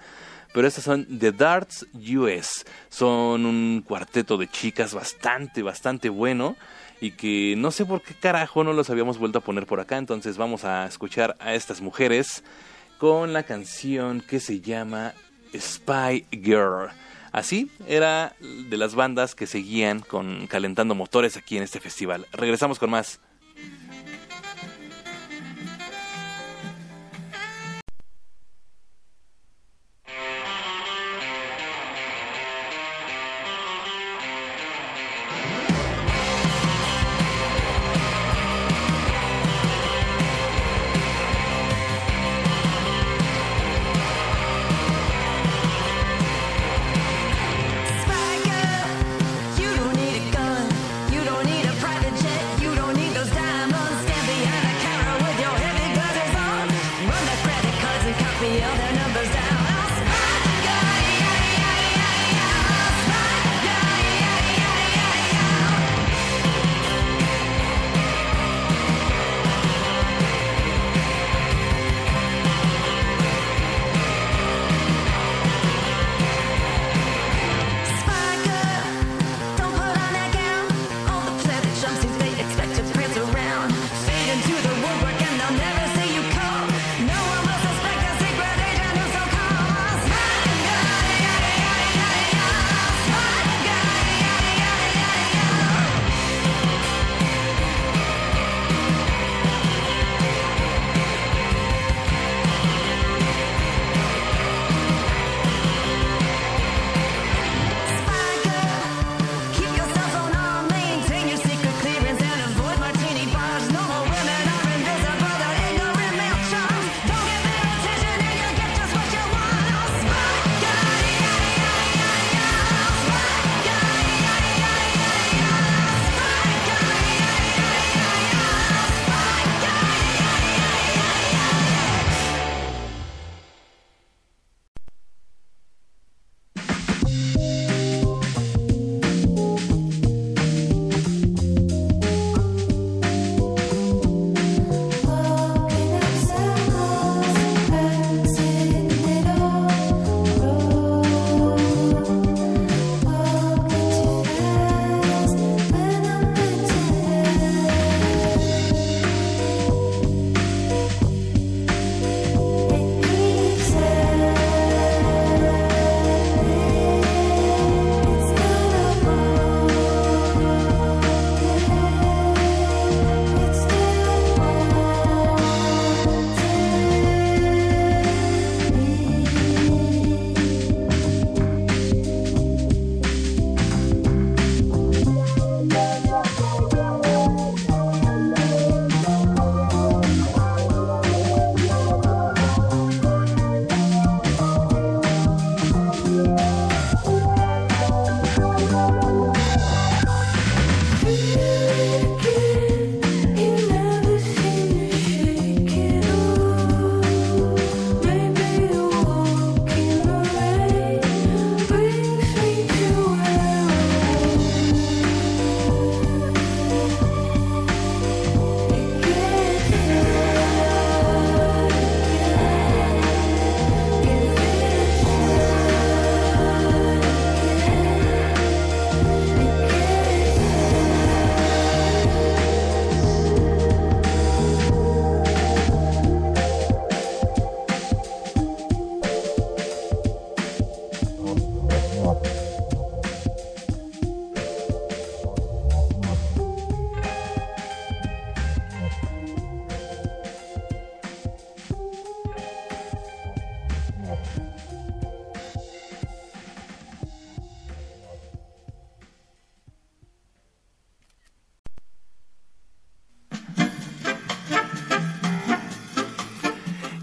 Pero 0.53 0.67
estas 0.67 0.83
son 0.83 1.07
The 1.17 1.31
Darts 1.31 1.87
US. 1.95 2.67
Son 2.89 3.47
un 3.47 3.83
cuarteto 3.83 4.37
de 4.37 4.47
chicas 4.47 4.93
bastante, 4.93 5.63
bastante 5.63 6.09
bueno. 6.09 6.55
Y 7.01 7.11
que 7.13 7.55
no 7.57 7.71
sé 7.71 7.83
por 7.83 8.03
qué 8.03 8.13
carajo 8.13 8.63
no 8.63 8.73
los 8.73 8.91
habíamos 8.91 9.17
vuelto 9.17 9.39
a 9.39 9.43
poner 9.43 9.65
por 9.65 9.79
acá. 9.79 9.97
Entonces 9.97 10.37
vamos 10.37 10.65
a 10.65 10.85
escuchar 10.85 11.35
a 11.39 11.55
estas 11.55 11.81
mujeres 11.81 12.43
con 12.99 13.33
la 13.33 13.41
canción 13.41 14.21
que 14.21 14.39
se 14.39 14.61
llama 14.61 15.15
Spy 15.57 16.27
Girl. 16.31 16.91
Así 17.35 17.69
era 17.85 18.33
de 18.39 18.77
las 18.77 18.95
bandas 18.95 19.35
que 19.35 19.45
seguían 19.45 19.99
con 19.99 20.47
calentando 20.47 20.95
motores 20.95 21.35
aquí 21.35 21.57
en 21.57 21.63
este 21.63 21.81
festival. 21.81 22.27
Regresamos 22.31 22.79
con 22.79 22.89
más. 22.89 23.19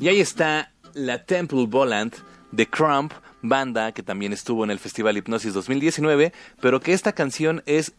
Y 0.03 0.09
ahí 0.09 0.21
está 0.21 0.73
la 0.95 1.25
Temple 1.25 1.67
Volant 1.69 2.17
de 2.51 2.67
Crump, 2.67 3.13
banda 3.41 3.93
que 3.93 4.03
también 4.03 4.33
estuvo 4.33 4.65
en 4.65 4.73
el 4.73 4.81
Festival 4.81 5.17
Hipnosis 5.17 5.55
2019, 5.55 6.33
pero 6.61 6.81
que 6.81 6.93
esta 6.93 7.13
canción 7.13 7.63
es 7.67 7.93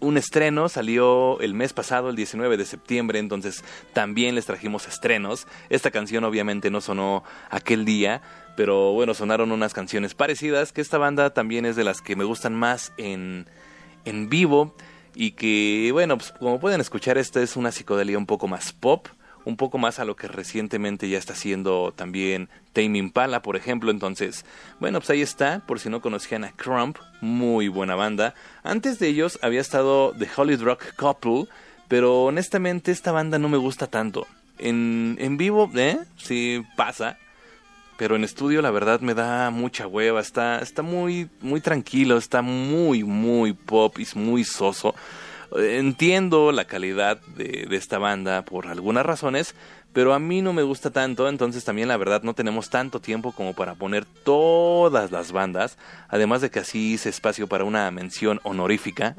un 0.00 0.16
estreno, 0.16 0.70
salió 0.70 1.38
el 1.40 1.52
mes 1.52 1.74
pasado, 1.74 2.08
el 2.08 2.16
19 2.16 2.56
de 2.56 2.64
septiembre, 2.64 3.18
entonces 3.18 3.64
también 3.92 4.34
les 4.34 4.46
trajimos 4.46 4.88
estrenos. 4.88 5.46
Esta 5.68 5.90
canción 5.90 6.24
obviamente 6.24 6.70
no 6.70 6.80
sonó 6.80 7.22
aquel 7.50 7.84
día, 7.84 8.22
pero 8.56 8.94
bueno, 8.94 9.12
sonaron 9.12 9.52
unas 9.52 9.74
canciones 9.74 10.14
parecidas, 10.14 10.72
que 10.72 10.80
esta 10.80 10.96
banda 10.96 11.34
también 11.34 11.66
es 11.66 11.76
de 11.76 11.84
las 11.84 12.00
que 12.00 12.16
me 12.16 12.24
gustan 12.24 12.54
más 12.54 12.94
en, 12.96 13.46
en 14.06 14.30
vivo 14.30 14.74
y 15.14 15.32
que 15.32 15.90
bueno, 15.92 16.16
pues 16.16 16.32
como 16.32 16.58
pueden 16.58 16.80
escuchar, 16.80 17.18
esta 17.18 17.42
es 17.42 17.56
una 17.56 17.72
psicodelia 17.72 18.16
un 18.16 18.24
poco 18.24 18.48
más 18.48 18.72
pop 18.72 19.06
un 19.44 19.56
poco 19.56 19.78
más 19.78 19.98
a 19.98 20.04
lo 20.04 20.16
que 20.16 20.28
recientemente 20.28 21.08
ya 21.08 21.18
está 21.18 21.32
haciendo 21.32 21.92
también 21.94 22.48
Tame 22.72 22.98
Impala, 22.98 23.42
por 23.42 23.56
ejemplo. 23.56 23.90
Entonces, 23.90 24.44
bueno, 24.80 25.00
pues 25.00 25.10
ahí 25.10 25.22
está, 25.22 25.60
por 25.66 25.80
si 25.80 25.88
no 25.88 26.00
conocían 26.00 26.44
a 26.44 26.52
Crump, 26.52 26.98
muy 27.20 27.68
buena 27.68 27.94
banda. 27.94 28.34
Antes 28.62 28.98
de 28.98 29.08
ellos 29.08 29.38
había 29.42 29.60
estado 29.60 30.12
The 30.18 30.28
Holly 30.36 30.56
Rock 30.56 30.94
Couple, 30.96 31.46
pero 31.88 32.24
honestamente 32.24 32.92
esta 32.92 33.12
banda 33.12 33.38
no 33.38 33.48
me 33.48 33.58
gusta 33.58 33.86
tanto. 33.86 34.26
En, 34.58 35.16
en 35.18 35.36
vivo, 35.36 35.70
¿eh? 35.74 35.98
Sí 36.16 36.64
pasa. 36.76 37.18
Pero 37.98 38.16
en 38.16 38.24
estudio 38.24 38.62
la 38.62 38.70
verdad 38.70 39.00
me 39.00 39.14
da 39.14 39.50
mucha 39.50 39.86
hueva, 39.86 40.20
está, 40.20 40.60
está 40.60 40.82
muy, 40.82 41.28
muy 41.40 41.60
tranquilo, 41.60 42.16
está 42.16 42.42
muy, 42.42 43.04
muy 43.04 43.52
pop 43.52 43.98
y 43.98 44.06
muy 44.18 44.44
soso. 44.44 44.94
Entiendo 45.56 46.50
la 46.52 46.64
calidad 46.64 47.20
de, 47.36 47.66
esta 47.72 47.98
banda 47.98 48.42
por 48.42 48.68
algunas 48.68 49.04
razones, 49.04 49.54
pero 49.92 50.14
a 50.14 50.18
mí 50.18 50.40
no 50.40 50.52
me 50.52 50.62
gusta 50.62 50.90
tanto, 50.90 51.28
entonces 51.28 51.64
también 51.64 51.88
la 51.88 51.98
verdad 51.98 52.22
no 52.22 52.34
tenemos 52.34 52.70
tanto 52.70 53.00
tiempo 53.00 53.32
como 53.32 53.54
para 53.54 53.74
poner 53.74 54.06
todas 54.06 55.10
las 55.10 55.32
bandas, 55.32 55.76
además 56.08 56.40
de 56.40 56.50
que 56.50 56.60
así 56.60 56.94
hice 56.94 57.10
espacio 57.10 57.48
para 57.48 57.64
una 57.64 57.90
mención 57.90 58.40
honorífica. 58.44 59.14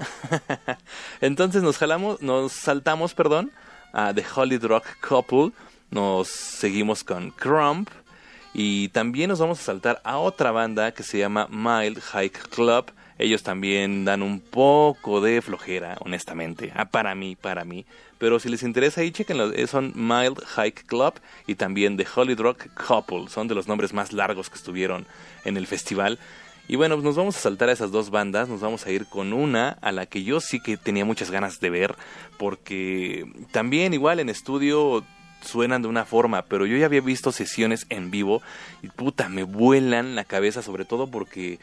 entonces 1.22 1.62
nos 1.62 1.78
jalamos, 1.78 2.22
nos 2.22 2.52
saltamos, 2.52 3.14
perdón, 3.14 3.52
a 3.92 4.14
The 4.14 4.26
Holy 4.36 4.58
Rock 4.58 4.86
Couple, 5.08 5.52
nos 5.92 6.30
seguimos 6.30 7.04
con 7.04 7.30
Crump 7.30 7.90
y 8.56 8.90
también 8.90 9.30
nos 9.30 9.40
vamos 9.40 9.60
a 9.60 9.64
saltar 9.64 10.02
a 10.04 10.18
otra 10.18 10.52
banda 10.52 10.92
que 10.94 11.04
se 11.04 11.20
llama 11.20 11.48
Mild 11.52 12.02
Hike 12.02 12.50
Club 12.50 12.92
ellos 13.18 13.44
también 13.44 14.06
dan 14.06 14.22
un 14.22 14.40
poco 14.40 15.22
de 15.22 15.42
flojera, 15.42 15.98
honestamente. 16.00 16.72
Ah, 16.76 16.86
para 16.86 17.16
mí, 17.16 17.36
para 17.36 17.64
mí. 17.64 17.86
Pero 18.18 18.40
si 18.40 18.50
les 18.50 18.64
interesa 18.64 19.02
ahí, 19.02 19.12
chequenlo. 19.12 19.54
Eh, 19.54 19.68
son 19.68 19.94
Mild 19.96 20.40
Hike 20.56 20.86
Club 20.86 21.14
y 21.46 21.56
también 21.56 21.98
The 21.98 22.08
Holy 22.16 22.36
Rock 22.36 22.68
Couple. 22.74 23.30
Son 23.30 23.48
de 23.48 23.56
los 23.56 23.68
nombres 23.68 23.94
más 23.94 24.14
largos 24.14 24.50
que 24.50 24.56
estuvieron 24.56 25.06
en 25.46 25.58
el 25.58 25.68
festival. 25.68 26.20
Y 26.68 26.78
bueno, 26.78 26.96
nos 26.98 27.18
vamos 27.18 27.36
a 27.36 27.40
saltar 27.40 27.70
a 27.70 27.74
esas 27.74 27.92
dos 27.92 28.10
bandas, 28.10 28.48
nos 28.48 28.62
vamos 28.62 28.86
a 28.86 28.92
ir 28.92 29.06
con 29.08 29.34
una 29.34 29.78
a 29.82 29.92
la 29.92 30.06
que 30.06 30.24
yo 30.24 30.40
sí 30.40 30.62
que 30.62 30.78
tenía 30.78 31.04
muchas 31.04 31.30
ganas 31.30 31.60
de 31.60 31.70
ver, 31.70 31.96
porque 32.38 33.26
también 33.52 33.94
igual 33.94 34.22
en 34.22 34.30
estudio 34.30 35.04
suenan 35.42 35.82
de 35.82 35.90
una 35.90 36.06
forma, 36.06 36.44
pero 36.44 36.66
yo 36.66 36.78
ya 36.78 36.86
había 36.86 37.02
visto 37.02 37.34
sesiones 37.34 37.86
en 37.90 38.12
vivo 38.12 38.42
y 38.82 38.88
puta, 38.88 39.28
me 39.28 39.44
vuelan 39.44 40.16
la 40.16 40.24
cabeza 40.24 40.62
sobre 40.62 40.86
todo 40.86 41.08
porque 41.08 41.60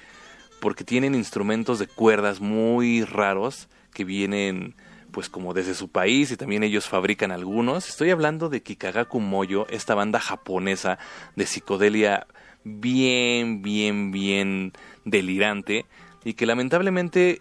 porque 0.60 0.84
tienen 0.84 1.14
instrumentos 1.14 1.78
de 1.78 1.86
cuerdas 1.86 2.40
muy 2.40 3.04
raros 3.04 3.68
que 3.92 4.04
vienen 4.04 4.74
pues 5.10 5.28
como 5.28 5.54
desde 5.54 5.74
su 5.74 5.88
país 5.88 6.30
y 6.30 6.36
también 6.36 6.62
ellos 6.62 6.88
fabrican 6.88 7.32
algunos. 7.32 7.88
Estoy 7.88 8.10
hablando 8.10 8.48
de 8.48 8.62
Kikagaku 8.62 9.20
Moyo, 9.20 9.66
esta 9.68 9.94
banda 9.94 10.20
japonesa 10.20 10.98
de 11.34 11.46
psicodelia 11.46 12.26
bien, 12.64 13.62
bien, 13.62 14.12
bien 14.12 14.72
delirante 15.04 15.86
y 16.24 16.34
que 16.34 16.46
lamentablemente 16.46 17.40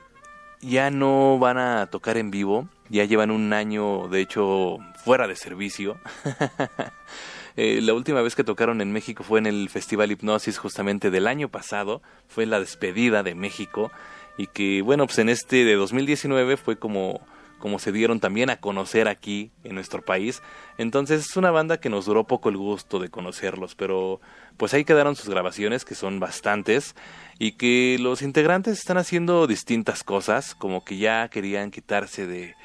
ya 0.61 0.89
no 0.89 1.37
van 1.39 1.57
a 1.57 1.87
tocar 1.87 2.17
en 2.17 2.31
vivo, 2.31 2.67
ya 2.89 3.05
llevan 3.05 3.31
un 3.31 3.53
año 3.53 4.07
de 4.07 4.21
hecho 4.21 4.77
fuera 5.03 5.27
de 5.27 5.35
servicio. 5.35 5.97
Eh, 7.55 7.79
la 7.81 7.93
última 7.93 8.21
vez 8.21 8.35
que 8.35 8.43
tocaron 8.43 8.81
en 8.81 8.91
México 8.91 9.23
fue 9.23 9.39
en 9.39 9.45
el 9.45 9.69
Festival 9.69 10.11
Hipnosis 10.11 10.57
justamente 10.57 11.11
del 11.11 11.27
año 11.27 11.49
pasado, 11.49 12.01
fue 12.27 12.45
la 12.45 12.59
despedida 12.59 13.23
de 13.23 13.35
México 13.35 13.91
y 14.37 14.47
que 14.47 14.81
bueno, 14.81 15.05
pues 15.05 15.19
en 15.19 15.29
este 15.29 15.65
de 15.65 15.75
2019 15.75 16.57
fue 16.57 16.77
como 16.77 17.21
como 17.59 17.77
se 17.77 17.91
dieron 17.91 18.19
también 18.19 18.49
a 18.49 18.59
conocer 18.59 19.07
aquí 19.07 19.51
en 19.63 19.75
nuestro 19.75 20.01
país. 20.01 20.41
Entonces 20.77 21.25
es 21.29 21.37
una 21.37 21.51
banda 21.51 21.79
que 21.79 21.89
nos 21.89 22.05
duró 22.05 22.23
poco 22.23 22.49
el 22.49 22.57
gusto 22.57 22.99
de 22.99 23.09
conocerlos, 23.09 23.75
pero 23.75 24.19
pues 24.57 24.73
ahí 24.73 24.85
quedaron 24.85 25.15
sus 25.15 25.29
grabaciones, 25.29 25.85
que 25.85 25.93
son 25.93 26.19
bastantes, 26.19 26.95
y 27.37 27.53
que 27.53 27.97
los 27.99 28.21
integrantes 28.21 28.79
están 28.79 28.97
haciendo 28.97 29.45
distintas 29.45 30.03
cosas, 30.03 30.55
como 30.55 30.83
que 30.83 30.97
ya 30.97 31.27
querían 31.27 31.69
quitarse 31.69 32.25
de, 32.25 32.55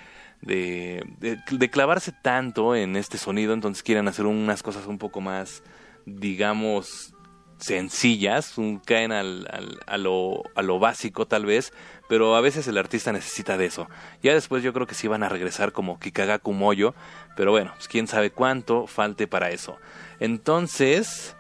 de, 0.45 1.05
de, 1.21 1.71
clavarse 1.71 2.13
tanto 2.13 2.77
en 2.77 2.97
este 2.97 3.19
sonido, 3.19 3.55
entonces 3.55 3.83
quieren 3.83 4.09
hacer 4.09 4.27
unas 4.27 4.63
cosas 4.63 4.87
un 4.87 4.99
poco 4.99 5.21
más, 5.21 5.63
digamos, 6.05 7.15
sencillas, 7.59 8.55
caen 8.85 9.13
al, 9.13 9.47
al, 9.51 9.81
a, 9.87 9.97
lo, 9.97 10.43
a 10.55 10.63
lo 10.63 10.79
básico 10.79 11.27
tal 11.27 11.47
vez, 11.47 11.73
pero 12.09 12.37
a 12.37 12.41
veces 12.41 12.69
el 12.69 12.77
artista 12.77 13.13
necesita 13.13 13.57
de 13.57 13.67
eso. 13.67 13.89
Ya 14.23 14.35
después 14.35 14.63
yo 14.63 14.73
creo 14.73 14.87
que 14.87 14.95
sí 14.95 15.09
van 15.09 15.23
a 15.23 15.29
regresar 15.29 15.73
como 15.73 15.99
Kikagaku 15.99 16.53
Moyo, 16.53 16.95
pero 17.37 17.51
bueno, 17.51 17.73
pues 17.75 17.89
quién 17.89 18.07
sabe 18.07 18.31
cuánto 18.31 18.87
falte 18.87 19.27
para 19.27 19.51
eso. 19.51 19.79
Entonces, 20.21 21.37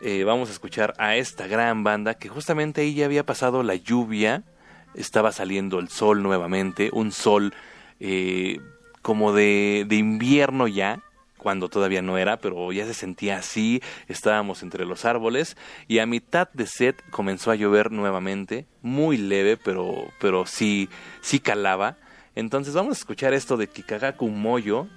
eh, 0.00 0.24
vamos 0.24 0.48
a 0.48 0.52
escuchar 0.52 0.94
a 0.98 1.16
esta 1.16 1.46
gran 1.46 1.84
banda 1.84 2.14
que 2.14 2.28
justamente 2.28 2.80
ahí 2.80 2.94
ya 2.94 3.04
había 3.04 3.24
pasado 3.24 3.62
la 3.62 3.76
lluvia, 3.76 4.42
estaba 4.94 5.30
saliendo 5.30 5.78
el 5.78 5.88
sol 5.88 6.22
nuevamente, 6.22 6.90
un 6.92 7.12
sol 7.12 7.54
eh, 8.00 8.60
como 9.02 9.32
de, 9.32 9.84
de 9.88 9.96
invierno 9.96 10.68
ya, 10.68 11.02
cuando 11.38 11.68
todavía 11.68 12.02
no 12.02 12.18
era, 12.18 12.36
pero 12.38 12.70
ya 12.72 12.84
se 12.84 12.92
sentía 12.92 13.38
así, 13.38 13.80
estábamos 14.08 14.62
entre 14.62 14.84
los 14.84 15.04
árboles 15.04 15.56
y 15.86 16.00
a 16.00 16.06
mitad 16.06 16.50
de 16.52 16.66
set 16.66 17.02
comenzó 17.10 17.50
a 17.50 17.54
llover 17.54 17.90
nuevamente, 17.90 18.66
muy 18.82 19.16
leve, 19.16 19.56
pero, 19.56 20.08
pero 20.20 20.44
sí, 20.44 20.90
sí 21.22 21.38
calaba. 21.40 21.96
Entonces 22.34 22.74
vamos 22.74 22.96
a 22.96 23.00
escuchar 23.00 23.32
esto 23.32 23.56
de 23.56 23.68
Kikagaku 23.68 24.28
Moyo, 24.28 24.88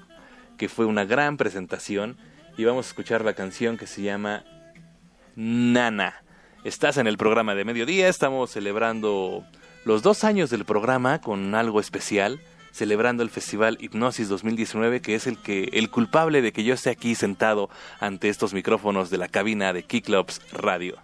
que 0.57 0.67
fue 0.67 0.85
una 0.85 1.05
gran 1.05 1.37
presentación, 1.37 2.17
y 2.57 2.65
vamos 2.65 2.87
a 2.87 2.89
escuchar 2.89 3.23
la 3.23 3.33
canción 3.33 3.77
que 3.77 3.87
se 3.87 4.01
llama 4.01 4.43
Nana. 5.35 6.23
Estás 6.63 6.97
en 6.97 7.07
el 7.07 7.17
programa 7.17 7.55
de 7.55 7.65
mediodía, 7.65 8.09
estamos 8.09 8.51
celebrando 8.51 9.45
los 9.85 10.03
dos 10.03 10.23
años 10.23 10.49
del 10.49 10.65
programa 10.65 11.21
con 11.21 11.55
algo 11.55 11.79
especial 11.79 12.39
celebrando 12.71 13.23
el 13.23 13.29
Festival 13.29 13.77
Hipnosis 13.79 14.29
2019, 14.29 15.01
que 15.01 15.15
es 15.15 15.27
el 15.27 15.37
que 15.37 15.69
el 15.73 15.89
culpable 15.89 16.41
de 16.41 16.51
que 16.51 16.63
yo 16.63 16.73
esté 16.73 16.89
aquí 16.89 17.15
sentado 17.15 17.69
ante 17.99 18.29
estos 18.29 18.53
micrófonos 18.53 19.09
de 19.09 19.17
la 19.17 19.27
cabina 19.27 19.73
de 19.73 19.83
Kicklops 19.83 20.41
Radio. 20.51 20.97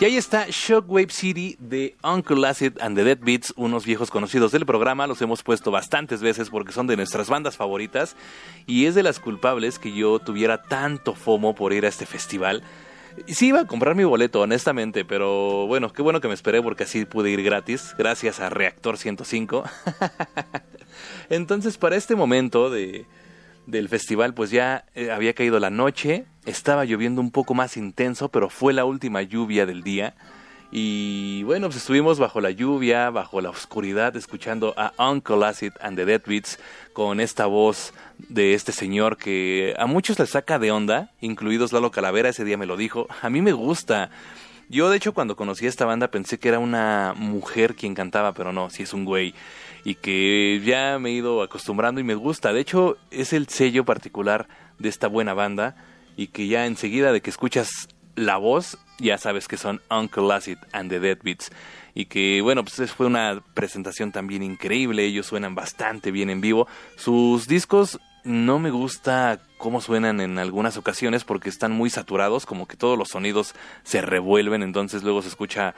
Y 0.00 0.06
ahí 0.06 0.16
está 0.16 0.46
Shockwave 0.48 1.10
City 1.10 1.56
de 1.58 1.94
Uncle 2.02 2.48
Acid 2.48 2.78
and 2.80 2.96
the 2.96 3.04
Dead 3.04 3.18
Beats, 3.20 3.52
unos 3.58 3.84
viejos 3.84 4.10
conocidos 4.10 4.50
del 4.50 4.64
programa. 4.64 5.06
Los 5.06 5.20
hemos 5.20 5.42
puesto 5.42 5.70
bastantes 5.70 6.22
veces 6.22 6.48
porque 6.48 6.72
son 6.72 6.86
de 6.86 6.96
nuestras 6.96 7.28
bandas 7.28 7.58
favoritas. 7.58 8.16
Y 8.66 8.86
es 8.86 8.94
de 8.94 9.02
las 9.02 9.20
culpables 9.20 9.78
que 9.78 9.92
yo 9.92 10.18
tuviera 10.18 10.62
tanto 10.62 11.14
FOMO 11.14 11.54
por 11.54 11.74
ir 11.74 11.84
a 11.84 11.88
este 11.88 12.06
festival. 12.06 12.62
Sí 13.26 13.48
iba 13.48 13.60
a 13.60 13.66
comprar 13.66 13.94
mi 13.94 14.04
boleto, 14.04 14.40
honestamente, 14.40 15.04
pero 15.04 15.66
bueno, 15.66 15.92
qué 15.92 16.00
bueno 16.00 16.22
que 16.22 16.28
me 16.28 16.34
esperé 16.34 16.62
porque 16.62 16.84
así 16.84 17.04
pude 17.04 17.28
ir 17.28 17.42
gratis, 17.42 17.94
gracias 17.98 18.40
a 18.40 18.48
Reactor 18.48 18.96
105. 18.96 19.64
Entonces, 21.28 21.76
para 21.76 21.96
este 21.96 22.16
momento 22.16 22.70
de, 22.70 23.04
del 23.66 23.90
festival, 23.90 24.32
pues 24.32 24.50
ya 24.50 24.86
eh, 24.94 25.10
había 25.10 25.34
caído 25.34 25.60
la 25.60 25.68
noche, 25.68 26.24
estaba 26.50 26.84
lloviendo 26.84 27.20
un 27.20 27.30
poco 27.30 27.54
más 27.54 27.76
intenso, 27.76 28.28
pero 28.28 28.50
fue 28.50 28.72
la 28.72 28.84
última 28.84 29.22
lluvia 29.22 29.66
del 29.66 29.82
día. 29.82 30.14
Y 30.72 31.42
bueno, 31.44 31.66
pues 31.66 31.78
estuvimos 31.78 32.20
bajo 32.20 32.40
la 32.40 32.50
lluvia, 32.50 33.10
bajo 33.10 33.40
la 33.40 33.50
oscuridad, 33.50 34.14
escuchando 34.16 34.72
a 34.76 34.92
Uncle 35.10 35.44
Acid 35.44 35.72
and 35.80 35.96
the 35.96 36.04
Dead 36.04 36.22
Beats 36.24 36.60
con 36.92 37.18
esta 37.18 37.46
voz 37.46 37.92
de 38.18 38.54
este 38.54 38.70
señor 38.70 39.16
que 39.16 39.74
a 39.78 39.86
muchos 39.86 40.18
les 40.18 40.30
saca 40.30 40.60
de 40.60 40.70
onda, 40.70 41.10
incluidos 41.20 41.72
Lalo 41.72 41.90
Calavera, 41.90 42.28
ese 42.28 42.44
día 42.44 42.56
me 42.56 42.66
lo 42.66 42.76
dijo. 42.76 43.08
A 43.22 43.30
mí 43.30 43.42
me 43.42 43.52
gusta. 43.52 44.10
Yo 44.68 44.88
de 44.90 44.98
hecho 44.98 45.12
cuando 45.12 45.34
conocí 45.34 45.66
a 45.66 45.68
esta 45.68 45.86
banda 45.86 46.12
pensé 46.12 46.38
que 46.38 46.48
era 46.48 46.60
una 46.60 47.14
mujer 47.16 47.74
quien 47.74 47.96
cantaba, 47.96 48.32
pero 48.32 48.52
no, 48.52 48.70
sí 48.70 48.84
es 48.84 48.94
un 48.94 49.04
güey 49.04 49.34
y 49.84 49.94
que 49.94 50.60
ya 50.64 50.98
me 50.98 51.10
he 51.10 51.12
ido 51.12 51.42
acostumbrando 51.42 52.00
y 52.00 52.04
me 52.04 52.14
gusta. 52.14 52.52
De 52.52 52.60
hecho, 52.60 52.96
es 53.10 53.32
el 53.32 53.48
sello 53.48 53.84
particular 53.84 54.46
de 54.78 54.88
esta 54.88 55.08
buena 55.08 55.34
banda 55.34 55.74
y 56.16 56.28
que 56.28 56.46
ya 56.46 56.66
enseguida 56.66 57.12
de 57.12 57.20
que 57.20 57.30
escuchas 57.30 57.88
la 58.16 58.36
voz, 58.36 58.78
ya 58.98 59.18
sabes 59.18 59.48
que 59.48 59.56
son 59.56 59.80
Uncle 59.90 60.32
Acid 60.32 60.58
and 60.72 60.90
the 60.90 61.00
Dead 61.00 61.18
Beats. 61.22 61.50
Y 61.94 62.06
que 62.06 62.40
bueno, 62.42 62.64
pues 62.64 62.92
fue 62.92 63.06
una 63.06 63.42
presentación 63.54 64.12
también 64.12 64.42
increíble, 64.42 65.04
ellos 65.04 65.26
suenan 65.26 65.54
bastante 65.54 66.10
bien 66.10 66.30
en 66.30 66.40
vivo. 66.40 66.68
Sus 66.96 67.48
discos 67.48 67.98
no 68.24 68.58
me 68.58 68.70
gusta 68.70 69.40
cómo 69.58 69.80
suenan 69.80 70.20
en 70.20 70.38
algunas 70.38 70.76
ocasiones 70.76 71.24
porque 71.24 71.48
están 71.48 71.72
muy 71.72 71.90
saturados, 71.90 72.46
como 72.46 72.66
que 72.66 72.76
todos 72.76 72.98
los 72.98 73.08
sonidos 73.08 73.54
se 73.82 74.02
revuelven, 74.02 74.62
entonces 74.62 75.02
luego 75.02 75.22
se 75.22 75.28
escucha, 75.28 75.74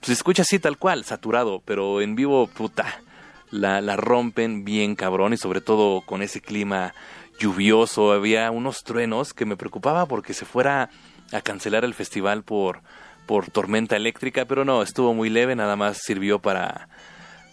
pues 0.00 0.06
se 0.08 0.12
escucha 0.12 0.42
así 0.42 0.58
tal 0.58 0.78
cual, 0.78 1.04
saturado, 1.04 1.62
pero 1.64 2.00
en 2.00 2.14
vivo, 2.14 2.46
puta, 2.46 3.02
la, 3.50 3.80
la 3.80 3.96
rompen 3.96 4.64
bien 4.64 4.94
cabrón 4.94 5.32
y 5.32 5.36
sobre 5.36 5.60
todo 5.60 6.02
con 6.02 6.22
ese 6.22 6.40
clima 6.40 6.94
lluvioso, 7.38 8.12
había 8.12 8.50
unos 8.50 8.82
truenos 8.82 9.34
que 9.34 9.44
me 9.44 9.56
preocupaba 9.56 10.06
porque 10.06 10.34
se 10.34 10.44
fuera 10.44 10.90
a 11.32 11.40
cancelar 11.40 11.84
el 11.84 11.94
festival 11.94 12.42
por, 12.42 12.80
por 13.26 13.50
tormenta 13.50 13.96
eléctrica, 13.96 14.44
pero 14.44 14.64
no, 14.64 14.82
estuvo 14.82 15.14
muy 15.14 15.30
leve, 15.30 15.56
nada 15.56 15.76
más 15.76 15.98
sirvió 16.02 16.38
para, 16.38 16.88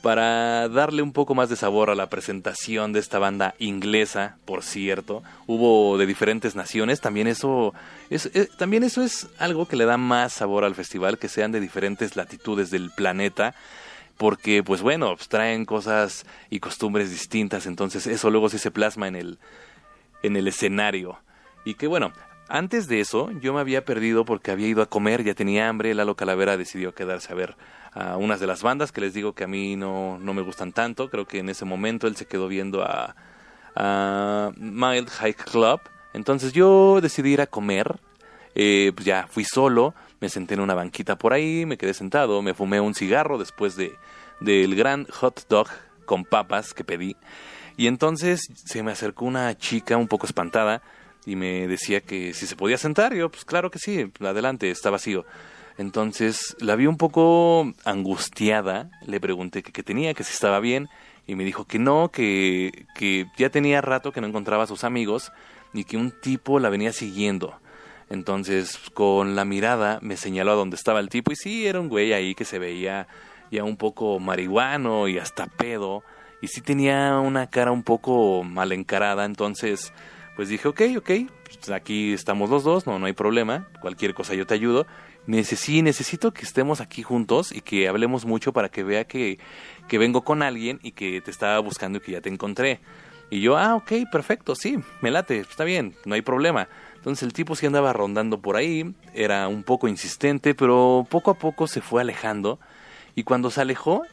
para 0.02 0.70
darle 0.70 1.02
un 1.02 1.14
poco 1.14 1.36
más 1.36 1.50
de 1.50 1.56
sabor 1.56 1.90
a 1.90 1.96
la 1.96 2.10
presentación 2.10 2.94
de 2.94 3.00
esta 3.00 3.20
banda 3.20 3.56
inglesa, 3.58 4.38
por 4.46 4.64
cierto. 4.64 5.24
Hubo 5.48 5.98
de 5.98 6.06
diferentes 6.06 6.56
naciones, 6.56 7.02
también 7.02 7.28
eso 7.28 7.74
es, 8.10 8.28
eh, 8.34 8.50
también 8.58 8.84
eso 8.84 9.02
es 9.02 9.28
algo 9.40 9.68
que 9.68 9.76
le 9.76 9.86
da 9.86 9.98
más 9.98 10.34
sabor 10.34 10.64
al 10.64 10.76
festival, 10.76 11.18
que 11.18 11.30
sean 11.30 11.52
de 11.52 11.60
diferentes 11.60 12.16
latitudes 12.16 12.70
del 12.70 12.92
planeta 12.92 13.56
porque 14.18 14.62
pues 14.64 14.82
bueno, 14.82 15.16
pues, 15.16 15.28
traen 15.28 15.66
cosas 15.66 16.26
y 16.50 16.60
costumbres 16.60 17.10
distintas, 17.10 17.66
entonces 17.66 18.06
eso 18.06 18.30
luego 18.30 18.48
sí 18.50 18.60
se 18.60 18.72
plasma 18.72 19.08
en 19.08 19.16
el, 19.16 19.40
en 20.24 20.36
el 20.36 20.48
escenario. 20.48 21.20
Y 21.66 21.76
que 21.76 21.88
bueno, 21.88 22.12
antes 22.50 22.88
de 22.88 23.00
eso 23.00 23.32
yo 23.42 23.54
me 23.54 23.62
había 23.62 23.86
perdido 23.86 24.26
porque 24.26 24.52
había 24.52 24.68
ido 24.68 24.82
a 24.82 24.88
comer, 24.88 25.24
ya 25.24 25.34
tenía 25.34 25.70
hambre, 25.70 25.94
Lalo 25.94 26.16
Calavera 26.16 26.58
decidió 26.58 26.94
quedarse 26.94 27.32
a 27.32 27.36
ver 27.36 27.56
a 27.94 28.18
unas 28.18 28.40
de 28.40 28.48
las 28.48 28.64
bandas 28.64 28.92
que 28.92 29.02
les 29.02 29.14
digo 29.14 29.34
que 29.34 29.44
a 29.44 29.48
mí 29.48 29.76
no, 29.76 30.18
no 30.18 30.34
me 30.34 30.42
gustan 30.42 30.74
tanto, 30.74 31.10
creo 31.10 31.26
que 31.26 31.40
en 31.40 31.50
ese 31.50 31.66
momento 31.66 32.08
él 32.08 32.16
se 32.16 32.26
quedó 32.26 32.48
viendo 32.48 32.84
a, 32.84 33.16
a 33.76 34.52
Mild 34.58 35.10
Hike 35.10 35.44
Club, 35.46 35.80
entonces 36.14 36.54
yo 36.54 37.00
decidí 37.02 37.34
ir 37.34 37.42
a 37.42 37.48
comer, 37.48 38.00
eh, 38.56 38.92
pues 38.96 39.06
ya 39.06 39.28
fui 39.30 39.46
solo, 39.46 39.94
me 40.20 40.30
senté 40.30 40.56
en 40.56 40.62
una 40.62 40.74
banquita 40.74 41.18
por 41.18 41.34
ahí, 41.34 41.66
me 41.66 41.78
quedé 41.78 41.94
sentado, 41.94 42.42
me 42.42 42.54
fumé 42.54 42.80
un 42.80 42.96
cigarro 42.96 43.38
después 43.38 43.76
de 43.76 43.96
del 44.40 44.76
gran 44.76 45.06
hot 45.06 45.48
dog 45.48 45.68
con 46.06 46.26
papas 46.26 46.74
que 46.74 46.84
pedí. 46.84 47.16
Y 47.78 47.88
entonces 47.88 48.42
se 48.66 48.84
me 48.84 48.92
acercó 48.92 49.26
una 49.26 49.58
chica 49.58 49.98
un 49.98 50.08
poco 50.08 50.26
espantada 50.26 50.82
y 51.26 51.36
me 51.36 51.68
decía 51.68 52.02
que 52.02 52.34
si 52.34 52.48
se 52.48 52.56
podía 52.56 52.78
sentar. 52.78 53.14
yo, 53.14 53.30
pues 53.30 53.46
claro 53.46 53.72
que 53.72 53.80
sí, 53.80 54.12
adelante, 54.20 54.70
está 54.70 54.90
vacío. 54.90 55.26
Entonces 55.78 56.56
la 56.60 56.76
vi 56.76 56.86
un 56.86 56.98
poco 56.98 57.72
angustiada, 57.84 58.92
le 59.06 59.20
pregunté 59.20 59.64
que 59.64 59.72
qué 59.72 59.82
tenía, 59.82 60.14
que 60.14 60.24
si 60.24 60.34
estaba 60.34 60.60
bien, 60.60 60.90
y 61.26 61.36
me 61.36 61.44
dijo 61.44 61.66
que 61.66 61.80
no, 61.80 62.10
que, 62.10 62.86
que 62.96 63.26
ya 63.38 63.50
tenía 63.50 63.82
rato 63.82 64.12
que 64.12 64.22
no 64.22 64.28
encontraba 64.28 64.66
a 64.66 64.68
sus 64.68 64.84
amigos 64.84 65.32
y 65.74 65.86
que 65.86 65.98
un 65.98 66.12
tipo 66.12 66.60
la 66.60 66.70
venía 66.70 66.94
siguiendo. 66.94 67.56
Entonces, 68.10 68.78
con 68.94 69.36
la 69.36 69.46
mirada 69.46 69.98
me 70.02 70.18
señaló 70.18 70.52
a 70.52 70.56
donde 70.56 70.76
estaba 70.76 71.00
el 71.00 71.10
tipo 71.10 71.32
y 71.32 71.36
sí, 71.36 71.66
era 71.66 71.80
un 71.80 71.90
güey 71.90 72.14
ahí 72.14 72.36
que 72.36 72.46
se 72.46 72.60
veía 72.60 73.08
ya 73.50 73.64
un 73.64 73.78
poco 73.78 74.20
marihuano 74.20 75.08
y 75.08 75.18
hasta 75.18 75.48
pedo 75.48 76.04
y 76.44 76.50
sí 76.50 76.60
tenía 76.60 77.20
una 77.20 77.50
cara 77.50 77.72
un 77.72 77.84
poco 77.84 78.44
mal 78.44 78.74
encarada, 78.74 79.24
entonces 79.24 79.94
pues 80.36 80.50
dije, 80.50 80.68
ok, 80.68 80.82
ok, 80.98 81.10
pues 81.46 81.70
aquí 81.70 82.12
estamos 82.12 82.50
los 82.50 82.66
dos, 82.66 82.86
no, 82.86 83.00
no 83.00 83.06
hay 83.06 83.14
problema, 83.14 83.70
cualquier 83.80 84.14
cosa 84.14 84.34
yo 84.34 84.46
te 84.46 84.54
ayudo. 84.54 84.86
sí, 85.44 85.82
necesito 85.82 86.34
que 86.34 86.42
estemos 86.42 86.82
aquí 86.82 87.02
juntos 87.02 87.54
y 87.54 87.62
que 87.62 87.88
hablemos 87.88 88.26
mucho 88.26 88.52
para 88.52 88.68
que 88.68 88.84
vea 88.84 89.06
que, 89.06 89.40
que 89.88 89.98
vengo 89.98 90.26
con 90.26 90.44
alguien 90.44 90.82
y 90.84 90.92
que 90.92 91.22
te 91.22 91.32
estaba 91.32 91.58
buscando 91.60 92.00
y 92.00 92.02
que 92.02 92.12
ya 92.12 92.20
te 92.20 92.28
encontré. 92.28 92.82
Y 93.30 93.40
yo, 93.40 93.56
ah, 93.56 93.76
ok, 93.76 93.94
perfecto, 94.12 94.54
sí, 94.54 94.80
me 95.00 95.12
late, 95.12 95.40
está 95.40 95.64
bien, 95.64 95.96
no 96.04 96.14
hay 96.14 96.24
problema. 96.24 96.68
Entonces 96.96 97.24
el 97.24 97.32
tipo 97.32 97.56
sí 97.56 97.68
andaba 97.68 97.94
rondando 97.94 98.42
por 98.42 98.58
ahí, 98.58 98.94
era 99.14 99.48
un 99.48 99.64
poco 99.64 99.88
insistente, 99.88 100.56
pero 100.56 101.08
poco 101.10 101.32
a 101.32 101.36
poco 101.36 101.68
se 101.68 101.80
fue 101.80 102.02
alejando. 102.02 102.60
Y 103.16 103.24
cuando 103.24 103.50
se 103.50 103.62
alejó, 103.62 104.04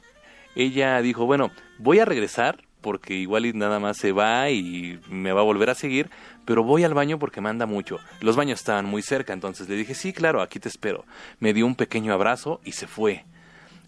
ella 0.55 1.01
dijo, 1.03 1.27
bueno, 1.27 1.51
voy 1.79 1.99
a 1.99 2.05
regresar 2.05 2.63
porque 2.81 3.15
igual 3.15 3.57
nada 3.59 3.79
más 3.79 3.99
se 3.99 4.13
va 4.13 4.51
y 4.51 4.99
me 5.09 5.33
va 5.33 5.41
a 5.41 5.45
volver 5.45 5.71
a 5.71 5.75
seguir, 5.75 6.11
pero 6.45 6.65
voy 6.65 6.85
al 6.85 6.95
baño 6.95 7.19
porque 7.19 7.41
manda 7.41 7.67
mucho. 7.67 7.99
Los 8.21 8.37
baños 8.37 8.61
estaban 8.61 8.87
muy 8.87 9.03
cerca, 9.03 9.33
entonces 9.33 9.69
le 9.69 9.77
dije, 9.77 9.95
sí, 9.95 10.13
claro, 10.13 10.41
aquí 10.41 10.59
te 10.59 10.69
espero. 10.69 11.05
Me 11.39 11.53
dio 11.53 11.67
un 11.67 11.75
pequeño 11.75 12.13
abrazo 12.13 12.61
y 12.65 12.73
se 12.73 12.87
fue. 12.87 13.25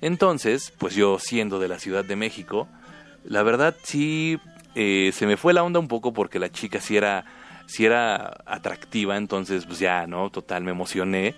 Entonces, 0.01 0.73
pues 0.79 0.95
yo 0.95 1.19
siendo 1.19 1.59
de 1.59 1.69
la 1.69 1.79
Ciudad 1.79 2.05
de 2.05 2.17
México, 2.17 2.69
la 3.25 3.43
verdad 3.43 3.77
sí 3.83 4.39
eh, 4.75 5.11
se 5.15 5.27
me 5.27 5.37
fue 5.37 5.53
la 5.53 5.63
onda 5.63 5.79
un 5.79 5.89
poco 5.89 6.13
porque 6.13 6.39
la 6.39 6.51
chica 6.51 6.81
sí 6.81 6.97
era 6.97 7.25
si 7.67 7.87
era 7.87 8.43
atractiva, 8.45 9.17
entonces 9.17 9.65
pues 9.65 9.79
ya, 9.79 10.07
¿no? 10.07 10.31
Total, 10.31 10.63
me 10.63 10.73
emocioné. 10.73 11.37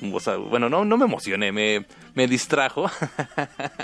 Bueno, 0.00 0.68
no, 0.68 0.84
no 0.84 0.96
me 0.96 1.04
emocioné, 1.04 1.52
me, 1.52 1.86
me 2.14 2.26
distrajo. 2.26 2.90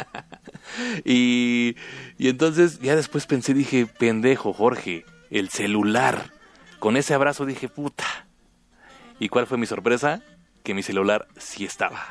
y, 1.05 1.77
y 2.19 2.29
entonces 2.29 2.81
ya 2.81 2.97
después 2.97 3.27
pensé, 3.27 3.55
dije, 3.55 3.87
pendejo, 3.87 4.53
Jorge, 4.53 5.05
el 5.31 5.49
celular. 5.49 6.33
Con 6.79 6.97
ese 6.97 7.15
abrazo 7.15 7.47
dije, 7.47 7.69
puta. 7.69 8.27
¿Y 9.19 9.29
cuál 9.29 9.47
fue 9.47 9.59
mi 9.59 9.67
sorpresa? 9.67 10.23
Que 10.63 10.75
mi 10.75 10.83
celular 10.83 11.29
sí 11.37 11.65
estaba. 11.65 12.03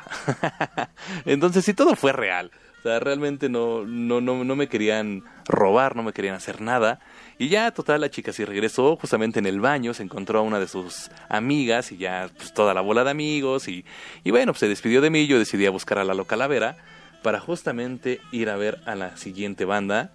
entonces 1.26 1.66
sí, 1.66 1.74
todo 1.74 1.96
fue 1.96 2.14
real. 2.14 2.52
O 2.80 2.82
sea, 2.84 3.00
realmente 3.00 3.50
no, 3.50 3.84
no, 3.86 4.22
no, 4.22 4.44
no 4.44 4.56
me 4.56 4.70
querían 4.70 5.24
robar, 5.46 5.96
no 5.96 6.04
me 6.04 6.14
querían 6.14 6.36
hacer 6.36 6.62
nada. 6.62 7.00
Y 7.42 7.48
ya, 7.48 7.72
total, 7.72 8.02
la 8.02 8.10
chica 8.10 8.34
sí 8.34 8.44
regresó 8.44 8.98
justamente 8.98 9.40
en 9.40 9.46
el 9.46 9.62
baño, 9.62 9.94
se 9.94 10.04
encontró 10.04 10.40
a 10.40 10.42
una 10.42 10.60
de 10.60 10.68
sus 10.68 11.10
amigas 11.30 11.94
y 11.94 11.98
ya, 11.98 12.30
pues 12.36 12.54
toda 12.54 12.74
la 12.74 12.82
bola 12.82 13.06
de 13.06 13.12
amigos. 13.12 13.70
Y, 13.70 13.86
y 14.26 14.32
bueno, 14.32 14.52
pues 14.52 14.60
se 14.60 14.68
despidió 14.68 15.00
de 15.00 15.10
mí. 15.10 15.26
Yo 15.26 15.40
decidí 15.40 15.66
a 15.66 15.72
buscar 15.72 16.00
a 16.00 16.04
la 16.04 16.22
Calavera 16.26 16.76
para 17.24 17.40
justamente 17.40 18.20
ir 18.34 18.50
a 18.50 18.58
ver 18.58 18.82
a 18.86 18.96
la 18.96 19.16
siguiente 19.16 19.64
banda 19.64 20.12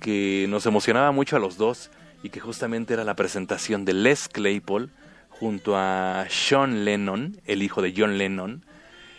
que 0.00 0.46
nos 0.48 0.64
emocionaba 0.64 1.12
mucho 1.12 1.36
a 1.36 1.40
los 1.40 1.58
dos 1.58 1.90
y 2.22 2.30
que 2.30 2.40
justamente 2.40 2.94
era 2.94 3.04
la 3.04 3.16
presentación 3.16 3.84
de 3.84 3.92
Les 3.92 4.26
Claypool 4.26 4.90
junto 5.28 5.76
a 5.76 6.24
Sean 6.30 6.86
Lennon, 6.86 7.38
el 7.44 7.62
hijo 7.62 7.82
de 7.82 7.92
John 7.94 8.16
Lennon 8.16 8.64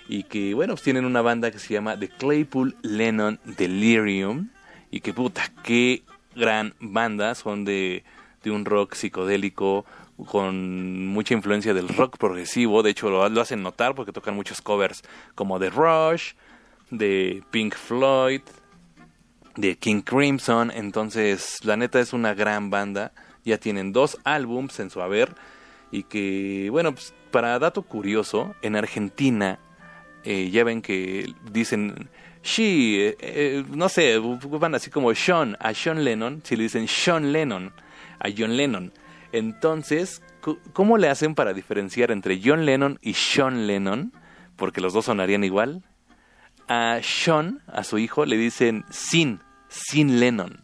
y 0.10 0.24
que 0.24 0.56
bueno, 0.56 0.74
pues 0.74 0.84
tienen 0.84 1.06
una 1.06 1.22
banda 1.22 1.52
que 1.52 1.60
se 1.60 1.74
llama 1.74 2.00
The 2.00 2.10
Claypool 2.10 2.76
Lennon 2.82 3.40
Delirium 3.46 4.50
y 4.90 5.02
que 5.02 5.14
puta, 5.14 5.52
qué 5.64 6.04
gran 6.38 6.74
banda, 6.80 7.36
son 7.36 7.66
de, 7.66 8.04
de 8.44 8.52
un 8.52 8.66
rock 8.66 8.96
psicodélico 8.96 9.86
con 10.26 11.08
mucha 11.08 11.34
influencia 11.34 11.74
del 11.74 11.90
rock 11.90 12.18
progresivo, 12.18 12.82
de 12.82 12.92
hecho 12.92 13.10
lo, 13.10 13.28
lo 13.30 13.42
hacen 13.42 13.62
notar 13.62 13.94
porque 13.94 14.12
tocan 14.12 14.36
muchos 14.36 14.62
covers 14.62 15.04
como 15.36 15.60
The 15.60 15.70
Rush, 15.70 16.34
de 16.90 17.44
Pink 17.52 17.76
Floyd, 17.76 18.42
de 19.56 19.78
King 19.78 20.02
Crimson, 20.02 20.72
entonces 20.72 21.58
la 21.64 21.78
neta 21.78 22.00
es 22.00 22.14
una 22.14 22.34
gran 22.34 22.70
banda, 22.70 23.12
ya 23.44 23.58
tienen 23.58 23.94
dos 23.94 24.18
álbums 24.24 24.80
en 24.80 24.90
su 24.90 25.02
haber 25.02 25.36
y 25.92 26.04
que 26.04 26.70
bueno, 26.72 26.94
pues 26.94 27.14
para 27.32 27.60
dato 27.60 27.84
curioso, 27.84 28.56
en 28.62 28.76
Argentina 28.76 29.60
eh, 30.24 30.50
ya 30.50 30.64
ven 30.64 30.82
que 30.82 31.34
dicen 31.52 32.10
she, 32.48 33.10
eh, 33.10 33.18
eh, 33.20 33.66
no 33.70 33.90
sé, 33.90 34.18
van 34.18 34.74
así 34.74 34.90
como 34.90 35.14
Sean, 35.14 35.58
a 35.60 35.74
Sean 35.74 36.04
Lennon, 36.04 36.42
si 36.44 36.56
le 36.56 36.64
dicen 36.64 36.88
Sean 36.88 37.34
Lennon, 37.34 37.74
a 38.20 38.30
John 38.36 38.56
Lennon. 38.56 38.94
Entonces, 39.34 40.22
¿cómo 40.72 40.98
le 40.98 41.10
hacen 41.10 41.36
para 41.36 41.54
diferenciar 41.54 42.10
entre 42.10 42.40
John 42.44 42.66
Lennon 42.66 43.00
y 43.02 43.14
Sean 43.16 43.68
Lennon? 43.68 44.14
Porque 44.56 44.80
los 44.80 44.94
dos 44.94 45.06
sonarían 45.06 45.44
igual. 45.44 45.84
A 46.70 47.00
Sean, 47.04 47.62
a 47.68 47.84
su 47.84 47.98
hijo, 47.98 48.26
le 48.26 48.38
dicen 48.38 48.86
Sin, 48.90 49.42
Sin 49.68 50.22
Lennon. 50.22 50.64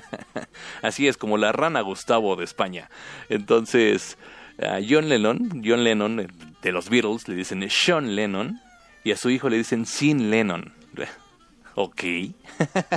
Así 0.82 1.06
es 1.06 1.18
como 1.18 1.36
la 1.36 1.52
rana 1.52 1.82
Gustavo 1.82 2.34
de 2.36 2.44
España. 2.44 2.88
Entonces, 3.28 4.16
a 4.58 4.78
John 4.86 5.10
Lennon, 5.10 5.62
John 5.62 5.84
Lennon 5.84 6.20
eh, 6.20 6.28
de 6.62 6.72
los 6.72 6.88
Beatles, 6.88 7.28
le 7.28 7.34
dicen 7.34 7.68
Sean 7.68 8.16
Lennon. 8.16 8.58
Y 9.04 9.12
a 9.12 9.18
su 9.18 9.28
hijo 9.28 9.50
le 9.50 9.58
dicen 9.58 9.84
Sin 9.84 10.30
Lennon. 10.30 10.72
Ok. 11.74 12.02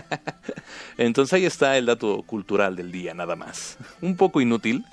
Entonces 0.97 1.33
ahí 1.33 1.45
está 1.45 1.77
el 1.77 1.87
dato 1.87 2.21
cultural 2.23 2.75
del 2.75 2.91
día, 2.91 3.13
nada 3.13 3.35
más. 3.35 3.77
Un 4.01 4.15
poco 4.15 4.41
inútil, 4.41 4.85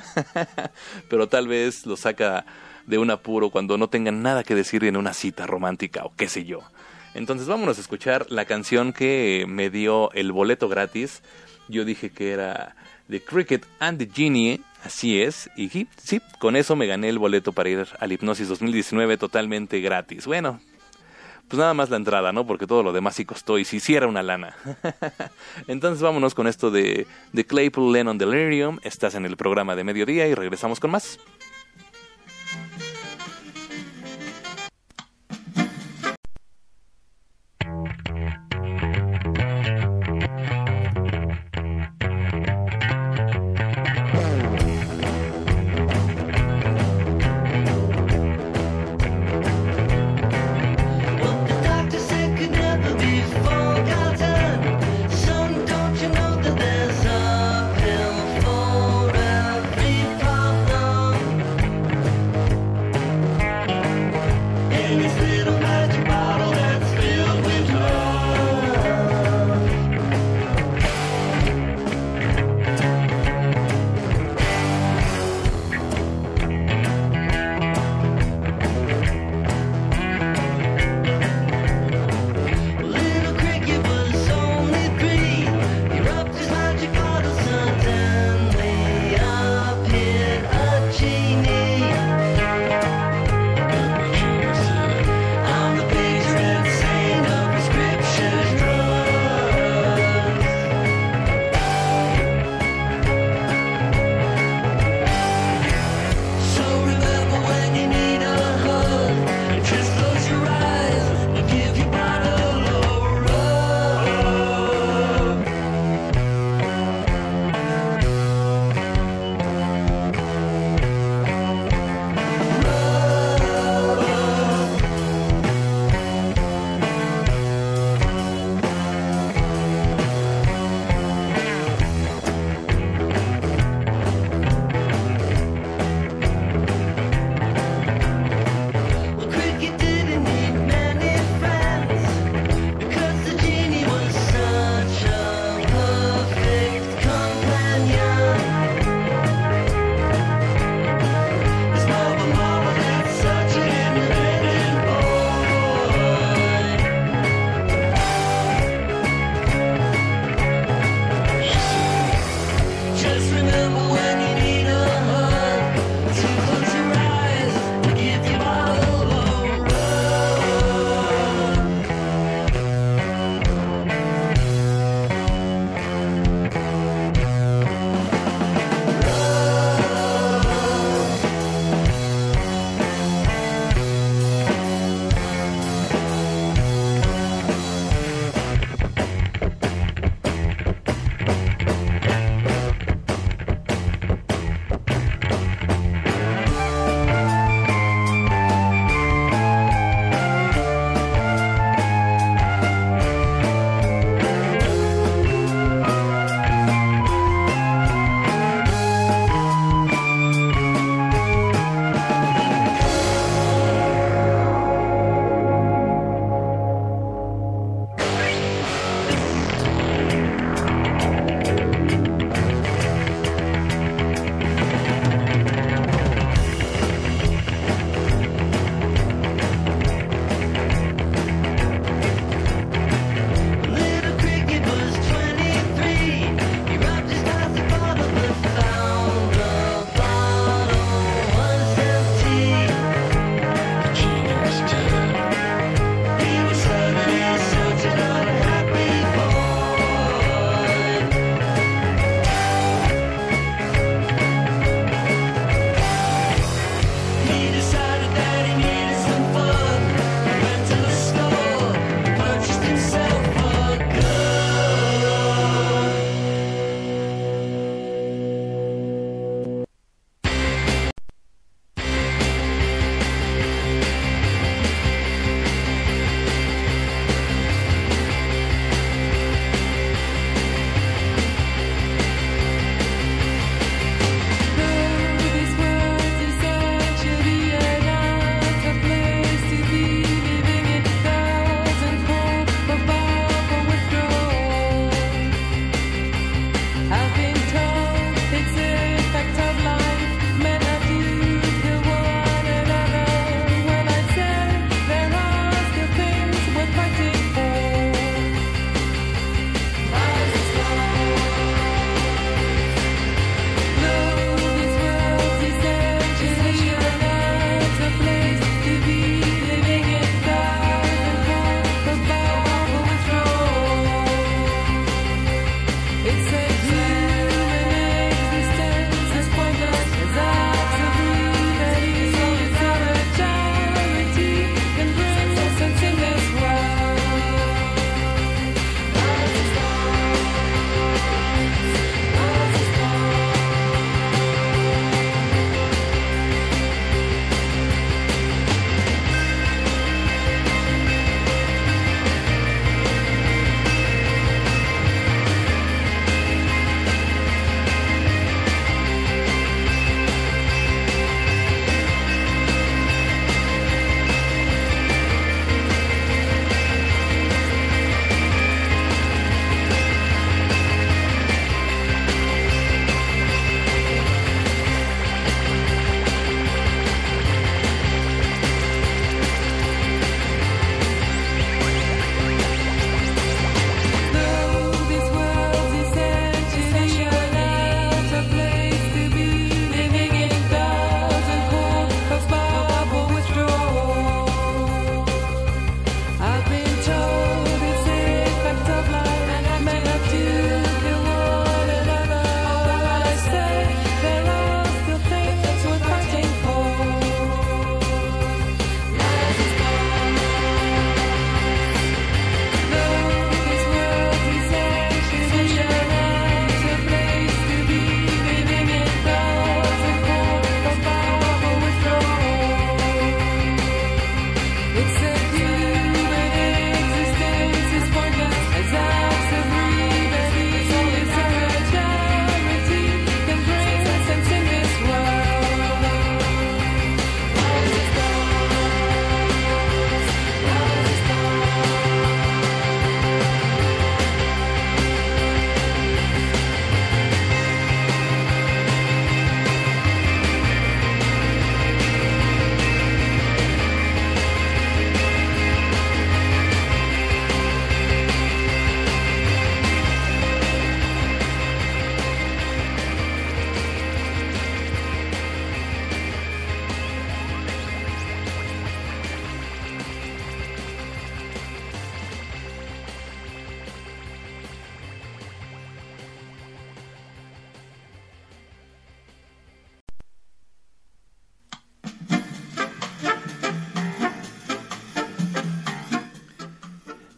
pero 1.10 1.28
tal 1.28 1.48
vez 1.48 1.84
lo 1.86 1.96
saca 1.96 2.46
de 2.86 2.98
un 2.98 3.10
apuro 3.10 3.50
cuando 3.50 3.78
no 3.78 3.88
tengan 3.88 4.22
nada 4.22 4.44
que 4.44 4.54
decir 4.54 4.84
en 4.84 4.96
una 4.96 5.12
cita 5.12 5.46
romántica 5.46 6.04
o 6.04 6.12
qué 6.16 6.28
sé 6.28 6.44
yo. 6.44 6.60
Entonces 7.14 7.46
vámonos 7.46 7.78
a 7.78 7.80
escuchar 7.80 8.26
la 8.30 8.44
canción 8.44 8.92
que 8.92 9.44
me 9.48 9.70
dio 9.70 10.10
el 10.12 10.32
boleto 10.32 10.68
gratis. 10.68 11.22
Yo 11.68 11.84
dije 11.84 12.10
que 12.10 12.32
era 12.32 12.74
The 13.08 13.20
Cricket 13.20 13.66
and 13.78 13.98
the 13.98 14.08
Genie, 14.12 14.60
así 14.82 15.20
es, 15.22 15.50
y 15.56 15.68
sí, 15.68 16.20
con 16.38 16.56
eso 16.56 16.74
me 16.74 16.86
gané 16.86 17.08
el 17.08 17.18
boleto 17.18 17.52
para 17.52 17.68
ir 17.68 17.86
al 18.00 18.12
Hipnosis 18.12 18.48
2019 18.48 19.16
totalmente 19.16 19.80
gratis. 19.80 20.26
Bueno, 20.26 20.60
pues 21.48 21.58
nada 21.58 21.74
más 21.74 21.90
la 21.90 21.96
entrada, 21.96 22.32
¿no? 22.32 22.46
Porque 22.46 22.66
todo 22.66 22.82
lo 22.82 22.92
demás 22.92 23.14
sí 23.16 23.24
costó 23.24 23.58
y 23.58 23.64
si 23.64 23.76
hiciera 23.76 24.06
una 24.06 24.22
lana. 24.22 24.56
Entonces 25.66 26.02
vámonos 26.02 26.34
con 26.34 26.46
esto 26.46 26.70
de, 26.70 27.06
de 27.32 27.46
Claypool 27.46 27.92
Lennon 27.92 28.18
Delirium. 28.18 28.78
Estás 28.82 29.14
en 29.14 29.24
el 29.26 29.36
programa 29.36 29.76
de 29.76 29.84
mediodía 29.84 30.26
y 30.26 30.34
regresamos 30.34 30.80
con 30.80 30.90
más. 30.90 31.18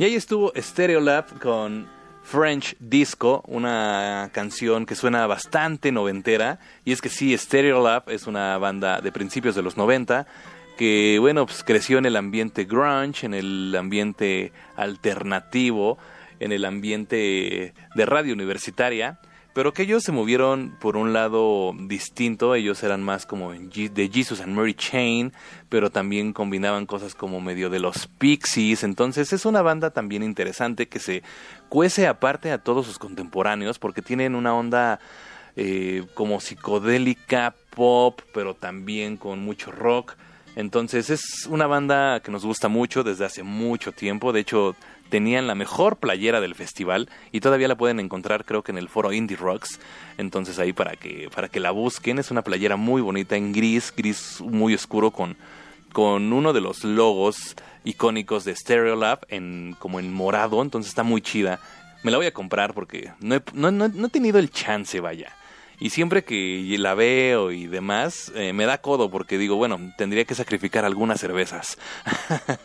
Ahí 0.07 0.15
estuvo 0.15 0.53
Stereolab 0.57 1.41
con 1.41 1.89
French 2.23 2.77
Disco, 2.79 3.43
una 3.49 4.31
canción 4.33 4.87
que 4.87 4.95
suena 4.95 5.27
bastante 5.27 5.91
noventera. 5.91 6.61
Y 6.85 6.93
es 6.93 7.01
que 7.01 7.09
sí, 7.09 7.37
Stereolab 7.37 8.09
es 8.11 8.29
una 8.29 8.57
banda 8.57 9.01
de 9.01 9.11
principios 9.11 9.57
de 9.57 9.63
los 9.63 9.77
90 9.77 10.25
que, 10.79 11.17
bueno, 11.19 11.45
pues 11.45 11.65
creció 11.65 11.99
en 11.99 12.07
el 12.07 12.15
ambiente 12.15 12.67
grunge, 12.67 13.27
en 13.27 13.35
el 13.35 13.75
ambiente 13.77 14.53
alternativo, 14.77 15.99
en 16.39 16.53
el 16.53 16.65
ambiente 16.67 17.75
de 17.97 18.07
radio 18.07 18.33
universitaria 18.33 19.19
pero 19.57 19.73
que 19.73 19.85
ellos 19.85 20.03
se 20.03 20.13
movieron 20.13 20.77
por 20.79 20.99
un 20.99 21.15
lado 21.15 21.73
distinto, 21.79 22.55
ellos 22.55 22.83
eran 22.83 23.03
más 23.03 23.25
como 23.25 23.55
de 23.55 24.11
Jesus 24.13 24.43
and 24.43 24.55
Mary 24.55 24.75
Chain, 24.75 25.33
pero 25.71 25.89
también 25.89 26.35
combinaban 26.35 26.85
cosas 26.85 27.15
como 27.15 27.41
medio 27.41 27.71
de 27.71 27.81
los 27.81 28.07
Pixies, 28.07 28.85
entonces 28.85 29.33
es 29.33 29.47
una 29.47 29.63
banda 29.63 29.89
también 29.89 30.23
interesante 30.23 30.89
que 30.89 30.99
se 30.99 31.23
cuece 31.71 32.07
aparte 32.07 32.53
a 32.53 32.59
todos 32.59 32.85
sus 32.85 32.99
contemporáneos 32.99 33.79
porque 33.79 34.03
tienen 34.03 34.35
una 34.35 34.55
onda 34.55 35.01
eh, 35.57 36.05
como 36.13 36.39
psicodélica, 36.43 37.55
pop, 37.71 38.21
pero 38.35 38.53
también 38.53 39.17
con 39.17 39.39
mucho 39.39 39.73
rock. 39.73 40.17
Entonces 40.55 41.09
es 41.09 41.47
una 41.49 41.67
banda 41.67 42.21
que 42.21 42.31
nos 42.31 42.45
gusta 42.45 42.69
mucho 42.69 43.05
desde 43.05 43.25
hace 43.25 43.43
mucho 43.43 43.93
tiempo. 43.93 44.35
De 44.35 44.41
hecho, 44.41 44.77
tenían 45.09 45.47
la 45.47 45.55
mejor 45.55 45.97
playera 45.97 46.41
del 46.41 46.55
festival 46.55 47.09
y 47.33 47.41
todavía 47.41 47.69
la 47.69 47.77
pueden 47.77 48.01
encontrar 48.01 48.45
creo 48.45 48.63
que 48.63 48.73
en 48.73 48.79
el 48.79 48.89
foro 48.89 49.13
Indie 49.13 49.37
Rocks. 49.37 49.81
Entonces 50.19 50.59
ahí 50.59 50.73
para 50.73 50.97
que, 50.97 51.29
para 51.35 51.49
que 51.49 51.61
la 51.61 51.71
busquen. 51.71 52.19
Es 52.19 52.31
una 52.31 52.43
playera 52.43 52.77
muy 52.77 53.03
bonita 53.03 53.37
en 53.37 53.53
gris, 53.53 53.93
gris 53.97 54.41
muy 54.41 54.75
oscuro 54.75 55.11
con, 55.11 55.37
con 55.93 56.33
uno 56.33 56.53
de 56.53 56.61
los 56.61 56.85
logos 56.85 57.57
icónicos 57.85 58.45
de 58.45 58.55
Stereolab 58.55 59.21
en, 59.29 59.77
como 59.79 60.01
en 60.01 60.13
morado. 60.13 60.63
Entonces 60.63 60.91
está 60.91 61.03
muy 61.03 61.21
chida. 61.21 61.61
Me 62.03 62.11
la 62.11 62.19
voy 62.19 62.27
a 62.27 62.33
comprar 62.33 62.75
porque 62.75 63.13
no 63.21 63.41
no, 63.53 63.71
no 63.71 64.07
he 64.07 64.11
tenido 64.11 64.39
el 64.39 64.51
chance, 64.51 65.01
vaya. 65.01 65.33
Y 65.79 65.91
siempre 65.91 66.25
que 66.25 66.75
la 66.79 66.95
veo 66.95 67.53
y 67.53 67.67
demás, 67.67 68.33
eh, 68.35 68.53
me 68.53 68.65
da 68.65 68.79
codo 68.79 69.11
porque 69.11 69.37
digo, 69.37 69.57
bueno, 69.57 69.79
tendría 69.99 70.25
que 70.25 70.35
sacrificar 70.35 70.85
algunas 70.85 71.21
cervezas. 71.21 71.79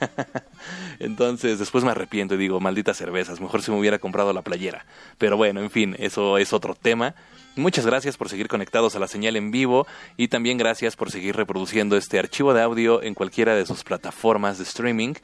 Entonces 1.00 1.60
después 1.60 1.84
me 1.84 1.92
arrepiento 1.92 2.36
y 2.36 2.38
digo, 2.38 2.60
malditas 2.60 2.98
cervezas, 2.98 3.42
mejor 3.42 3.62
si 3.62 3.72
me 3.72 3.80
hubiera 3.80 4.00
comprado 4.00 4.32
la 4.32 4.44
playera. 4.44 4.86
Pero 5.18 5.36
bueno, 5.36 5.62
en 5.62 5.70
fin, 5.70 5.96
eso 6.00 6.38
es 6.38 6.54
otro 6.54 6.74
tema. 6.74 7.16
Muchas 7.58 7.86
gracias 7.86 8.16
por 8.16 8.30
seguir 8.30 8.48
conectados 8.48 8.96
a 8.96 9.00
la 9.00 9.10
señal 9.10 9.36
en 9.36 9.52
vivo 9.52 9.86
y 10.16 10.30
también 10.30 10.58
gracias 10.58 10.96
por 10.96 11.12
seguir 11.12 11.36
reproduciendo 11.36 11.98
este 11.98 12.18
archivo 12.18 12.54
de 12.54 12.62
audio 12.62 13.04
en 13.04 13.14
cualquiera 13.14 13.56
de 13.56 13.66
sus 13.66 13.84
plataformas 13.84 14.58
de 14.58 14.64
streaming 14.64 15.16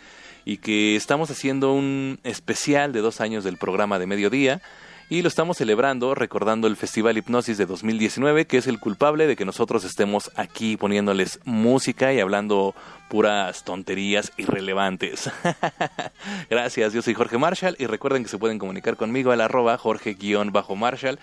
y 0.44 0.58
que 0.58 0.98
estamos 0.98 1.32
haciendo 1.32 1.72
un 1.72 2.20
especial 2.26 2.92
de 2.92 3.00
dos 3.00 3.22
años 3.22 3.46
del 3.46 3.56
programa 3.56 3.98
de 3.98 4.08
mediodía 4.08 4.62
y 5.10 5.22
lo 5.22 5.30
estamos 5.30 5.58
celebrando 5.58 6.16
recordando 6.16 6.68
el 6.68 6.76
Festival 6.76 7.18
Hipnosis 7.18 7.58
de 7.58 7.66
2019, 7.66 8.46
que 8.46 8.58
es 8.58 8.68
el 8.68 8.80
culpable 8.80 9.26
de 9.26 9.38
que 9.38 9.46
nosotros 9.46 9.86
estemos 9.86 10.32
aquí 10.36 10.76
poniéndoles 10.76 11.40
música 11.46 12.14
y 12.14 12.20
hablando 12.20 12.76
puras 13.08 13.64
tonterías 13.64 14.34
irrelevantes. 14.36 15.30
Gracias, 16.50 16.92
yo 16.92 17.02
soy 17.02 17.14
Jorge 17.14 17.38
Marshall 17.38 17.78
y 17.80 17.86
recuerden 17.86 18.24
que 18.24 18.30
se 18.30 18.38
pueden 18.38 18.60
comunicar 18.60 18.98
conmigo 18.98 19.32
al 19.32 19.40
arroba 19.40 19.78
Jorge-Marshall. 19.78 21.20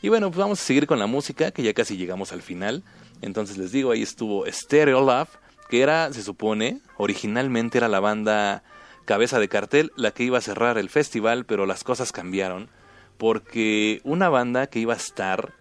Y 0.00 0.08
bueno, 0.10 0.28
pues 0.28 0.38
vamos 0.38 0.60
a 0.60 0.64
seguir 0.64 0.86
con 0.86 1.00
la 1.00 1.06
música, 1.06 1.50
que 1.50 1.64
ya 1.64 1.74
casi 1.74 1.96
llegamos 1.96 2.32
al 2.32 2.42
final. 2.42 2.84
Entonces 3.20 3.58
les 3.58 3.72
digo, 3.72 3.90
ahí 3.90 4.02
estuvo 4.02 4.44
Stereo 4.46 5.00
Love, 5.00 5.30
que 5.68 5.80
era, 5.82 6.12
se 6.12 6.22
supone, 6.22 6.78
originalmente 6.98 7.78
era 7.78 7.88
la 7.88 7.98
banda 7.98 8.62
cabeza 9.06 9.40
de 9.40 9.48
cartel 9.48 9.90
la 9.96 10.12
que 10.12 10.22
iba 10.22 10.38
a 10.38 10.42
cerrar 10.42 10.78
el 10.78 10.88
festival, 10.88 11.46
pero 11.46 11.66
las 11.66 11.82
cosas 11.82 12.12
cambiaron 12.12 12.68
porque 13.18 14.00
una 14.04 14.28
banda 14.28 14.66
que 14.66 14.78
iba 14.78 14.94
a 14.94 14.96
estar, 14.96 15.52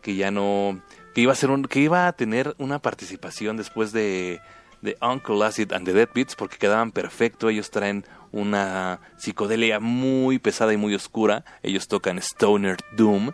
que 0.00 0.16
ya 0.16 0.30
no, 0.30 0.80
que 1.14 1.20
iba 1.20 1.32
a 1.32 1.36
ser 1.36 1.50
un, 1.50 1.64
que 1.64 1.80
iba 1.80 2.06
a 2.06 2.12
tener 2.12 2.54
una 2.58 2.78
participación 2.78 3.56
después 3.56 3.92
de, 3.92 4.40
de 4.80 4.96
Uncle 5.00 5.44
Acid 5.44 5.72
and 5.72 5.86
the 5.86 5.92
Dead 5.92 6.08
Beats, 6.14 6.34
porque 6.34 6.58
quedaban 6.58 6.92
perfecto, 6.92 7.48
ellos 7.48 7.70
traen 7.70 8.04
una 8.32 9.00
psicodelia 9.18 9.80
muy 9.80 10.38
pesada 10.38 10.72
y 10.72 10.76
muy 10.76 10.94
oscura, 10.94 11.44
ellos 11.62 11.88
tocan 11.88 12.18
Stoner 12.18 12.78
Doom, 12.96 13.32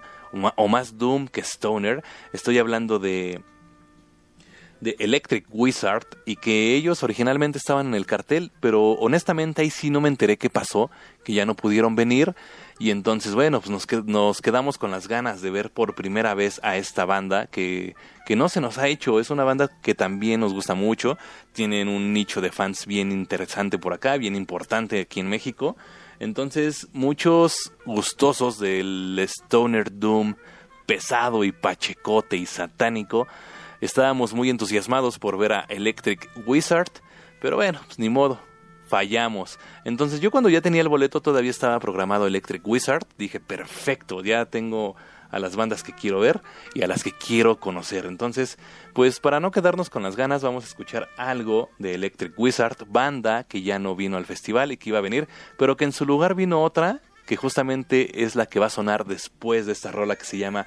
o 0.57 0.69
más 0.69 0.99
Doom 0.99 1.29
que 1.29 1.41
Stoner, 1.41 2.03
estoy 2.33 2.59
hablando 2.59 2.99
de 2.99 3.43
de 4.81 4.97
Electric 4.99 5.47
Wizard 5.51 6.07
y 6.25 6.37
que 6.37 6.75
ellos 6.75 7.03
originalmente 7.03 7.59
estaban 7.59 7.89
en 7.89 7.95
el 7.95 8.07
cartel, 8.07 8.53
pero 8.61 8.93
honestamente 8.93 9.63
ahí 9.63 9.71
sí 9.71 9.91
no 9.91 10.01
me 10.01 10.09
enteré 10.09 10.37
qué 10.37 10.51
pasó, 10.51 10.91
que 11.25 11.33
ya 11.33 11.45
no 11.45 11.55
pudieron 11.55 11.97
venir 11.97 12.35
y 12.79 12.91
entonces, 12.91 13.35
bueno, 13.35 13.61
pues 13.61 13.71
nos, 13.71 13.87
nos 14.07 14.41
quedamos 14.41 14.79
con 14.79 14.93
las 14.93 15.09
ganas 15.09 15.43
de 15.43 15.51
ver 15.51 15.73
por 15.73 15.97
primera 15.97 16.35
vez 16.35 16.61
a 16.63 16.77
esta 16.77 17.05
banda 17.05 17.47
que, 17.47 17.97
que 18.25 18.37
no 18.37 18.49
se 18.49 18.61
nos 18.61 18.79
ha 18.79 18.87
hecho. 18.87 19.19
Es 19.19 19.31
una 19.31 19.43
banda 19.43 19.69
que 19.83 19.97
también 19.97 20.41
nos 20.41 20.55
gusta 20.55 20.75
mucho. 20.75 21.19
Tienen 21.53 21.89
un 21.89 22.13
nicho 22.13 22.41
de 22.41 22.53
fans 22.53 22.87
bien 22.87 23.11
interesante 23.11 23.79
por 23.79 23.95
acá, 23.95 24.17
bien 24.17 24.37
importante 24.37 25.01
aquí 25.01 25.19
en 25.19 25.29
México. 25.29 25.77
Entonces, 26.21 26.87
muchos 26.93 27.73
gustosos 27.85 28.61
del 28.61 29.19
Stoner 29.19 29.99
Doom 29.99 30.37
pesado 30.87 31.45
y 31.45 31.53
pachecote 31.53 32.39
y 32.39 32.47
satánico, 32.47 33.29
estábamos 33.83 34.33
muy 34.33 34.49
entusiasmados 34.49 35.19
por 35.19 35.37
ver 35.37 35.53
a 35.53 35.67
Electric 35.69 36.31
Wizard. 36.47 36.91
Pero 37.41 37.57
bueno, 37.57 37.81
pues 37.87 37.99
ni 37.99 38.09
modo 38.09 38.41
fallamos. 38.89 39.59
Entonces 39.85 40.21
yo 40.21 40.31
cuando 40.31 40.49
ya 40.49 40.61
tenía 40.61 40.83
el 40.83 40.89
boleto 40.89 41.21
todavía 41.21 41.51
estaba 41.51 41.79
programado 41.81 42.27
Electric 42.27 42.67
Wizard. 42.67 43.07
Dije, 43.17 43.41
perfecto, 43.41 44.23
ya 44.23 44.47
tengo 44.47 44.97
a 45.31 45.39
las 45.39 45.57
bandas 45.57 45.83
que 45.83 45.93
quiero 45.93 46.21
ver 46.21 46.41
y 46.75 46.83
a 46.83 46.87
las 46.87 47.05
que 47.05 47.13
quiero 47.13 47.61
conocer. 47.61 48.07
Entonces, 48.07 48.59
pues 48.95 49.21
para 49.21 49.41
no 49.41 49.51
quedarnos 49.51 49.91
con 49.91 50.03
las 50.03 50.17
ganas, 50.17 50.43
vamos 50.43 50.65
a 50.65 50.69
escuchar 50.69 51.09
algo 51.17 51.71
de 51.79 51.95
Electric 51.95 52.33
Wizard, 52.39 52.87
banda 52.89 53.45
que 53.45 53.63
ya 53.63 53.79
no 53.79 53.95
vino 53.95 54.17
al 54.17 54.25
festival 54.25 54.73
y 54.73 54.77
que 54.77 54.91
iba 54.91 54.99
a 54.99 55.03
venir, 55.03 55.29
pero 55.59 55.77
que 55.77 55.85
en 55.85 55.93
su 55.93 56.07
lugar 56.07 56.35
vino 56.35 56.63
otra 56.63 57.01
que 57.27 57.37
justamente 57.37 58.25
es 58.25 58.37
la 58.37 58.47
que 58.47 58.59
va 58.59 58.67
a 58.67 58.71
sonar 58.71 59.05
después 59.05 59.67
de 59.67 59.73
esta 59.73 59.93
rola 59.93 60.17
que 60.17 60.25
se 60.25 60.39
llama 60.39 60.67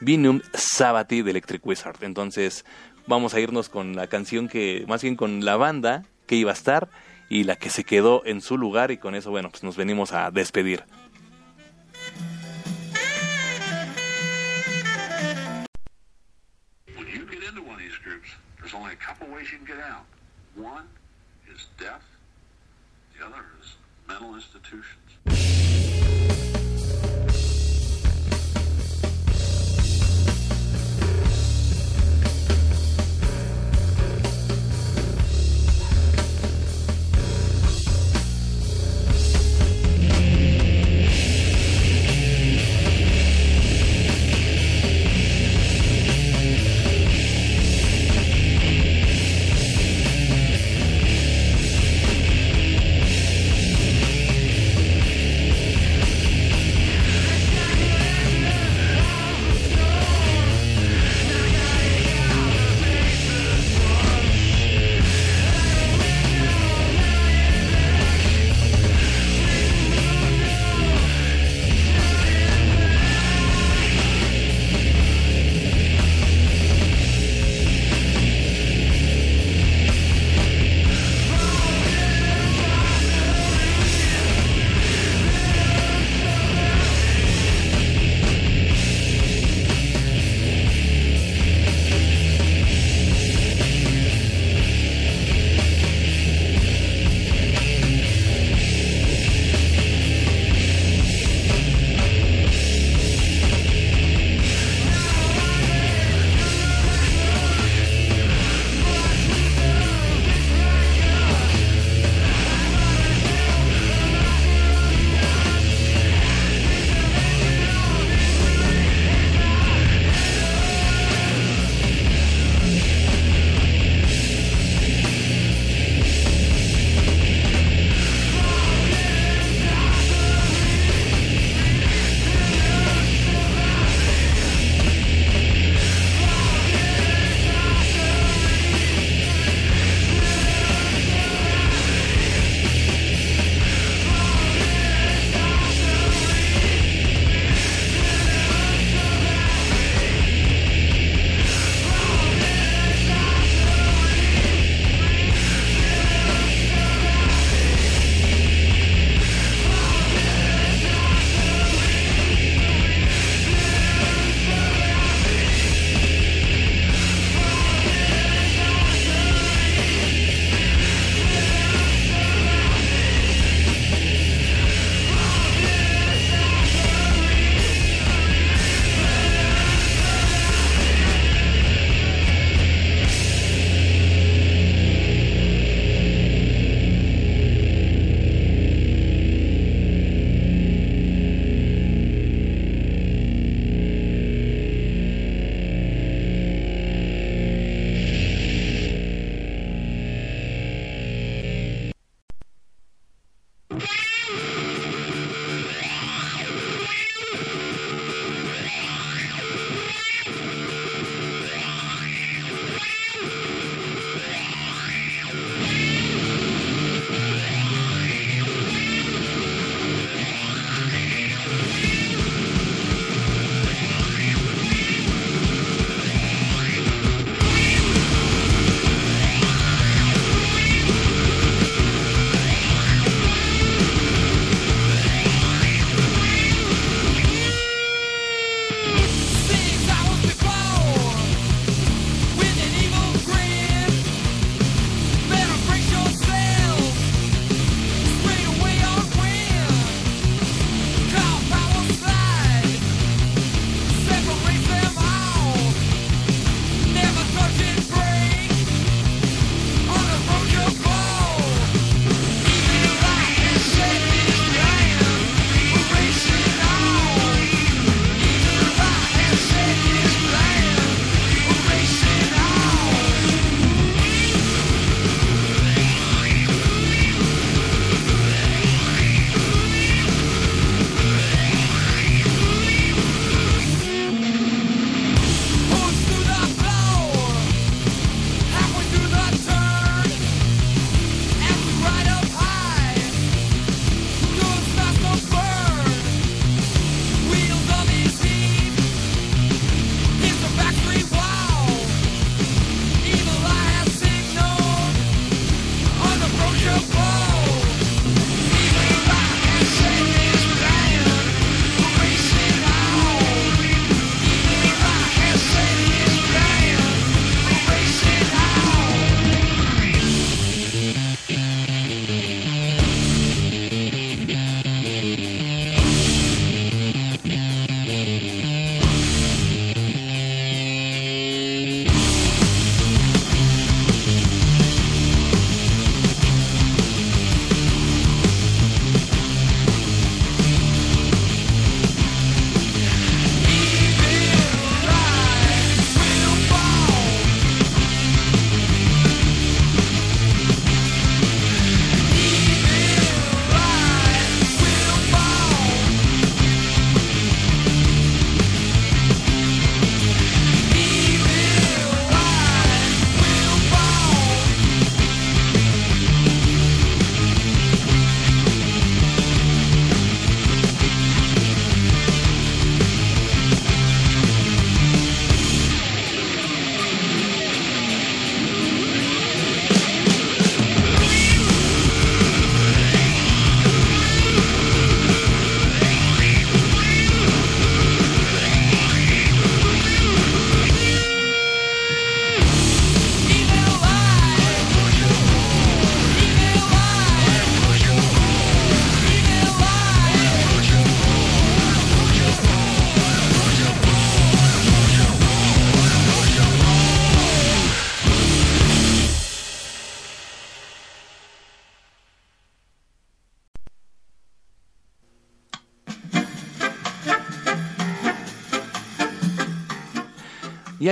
Vinum 0.00 0.42
Sabati 0.52 1.22
de 1.22 1.30
Electric 1.30 1.64
Wizard. 1.66 2.04
Entonces, 2.04 2.66
vamos 3.06 3.32
a 3.32 3.40
irnos 3.40 3.70
con 3.70 3.96
la 3.96 4.08
canción 4.08 4.48
que, 4.48 4.84
más 4.88 5.02
bien 5.02 5.16
con 5.16 5.44
la 5.44 5.56
banda 5.56 6.04
que 6.26 6.36
iba 6.36 6.50
a 6.50 6.54
estar 6.54 6.90
y 7.28 7.44
la 7.44 7.56
que 7.56 7.70
se 7.70 7.84
quedó 7.84 8.22
en 8.24 8.40
su 8.40 8.58
lugar 8.58 8.90
y 8.90 8.98
con 8.98 9.14
eso, 9.14 9.30
bueno, 9.30 9.50
pues 9.50 9.62
nos 9.62 9.76
venimos 9.76 10.12
a 10.12 10.30
despedir. 10.30 10.84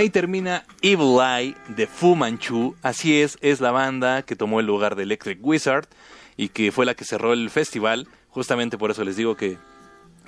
Ahí 0.00 0.08
termina 0.08 0.64
Evil 0.80 1.18
Eye 1.20 1.54
de 1.68 1.86
Fu 1.86 2.16
Manchu. 2.16 2.74
Así 2.82 3.20
es, 3.20 3.36
es 3.42 3.60
la 3.60 3.70
banda 3.70 4.22
que 4.22 4.34
tomó 4.34 4.60
el 4.60 4.66
lugar 4.66 4.96
de 4.96 5.02
Electric 5.02 5.38
Wizard 5.42 5.86
y 6.38 6.48
que 6.48 6.72
fue 6.72 6.86
la 6.86 6.94
que 6.94 7.04
cerró 7.04 7.34
el 7.34 7.50
festival. 7.50 8.08
Justamente 8.30 8.78
por 8.78 8.90
eso 8.90 9.04
les 9.04 9.16
digo 9.16 9.36
que 9.36 9.58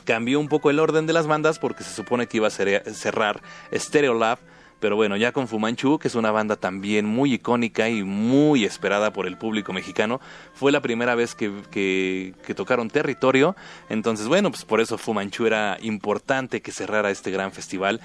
cambió 0.05 0.41
un 0.41 0.49
poco 0.49 0.69
el 0.69 0.79
orden 0.79 1.07
de 1.07 1.15
las 1.15 1.27
bandas 1.27 1.59
porque 1.59 1.85
se 1.85 1.95
supone 1.95 2.27
que 2.27 2.37
iba 2.37 2.49
a 2.49 2.51
cerrar 2.51 3.41
Stereolab. 3.73 4.39
Pero 4.79 4.97
bueno, 4.97 5.17
ya 5.17 5.31
con 5.31 5.47
Fu 5.47 5.61
Manchu, 5.61 5.99
que 5.99 6.09
es 6.09 6.17
una 6.17 6.33
banda 6.33 6.57
también 6.57 7.07
muy 7.07 7.35
icónica 7.35 7.89
y 7.89 8.03
muy 8.03 8.65
esperada 8.65 9.13
por 9.13 9.27
el 9.27 9.39
público 9.39 9.73
mexicano, 9.73 10.21
fue 10.55 10.73
la 10.73 10.83
primera 10.83 11.15
vez 11.15 11.37
que, 11.37 11.53
que, 11.71 12.55
tocaron 12.55 12.91
territorio. 12.91 13.55
Entonces, 13.89 14.27
bueno, 14.27 14.51
pues 14.51 14.65
por 14.65 14.81
eso 14.81 14.99
Fu 14.99 15.15
Manchu 15.15 15.47
era 15.47 15.79
importante 15.81 16.61
que 16.61 16.73
cerrara 16.73 17.11
este 17.11 17.31
gran 17.31 17.53
festival 17.53 18.01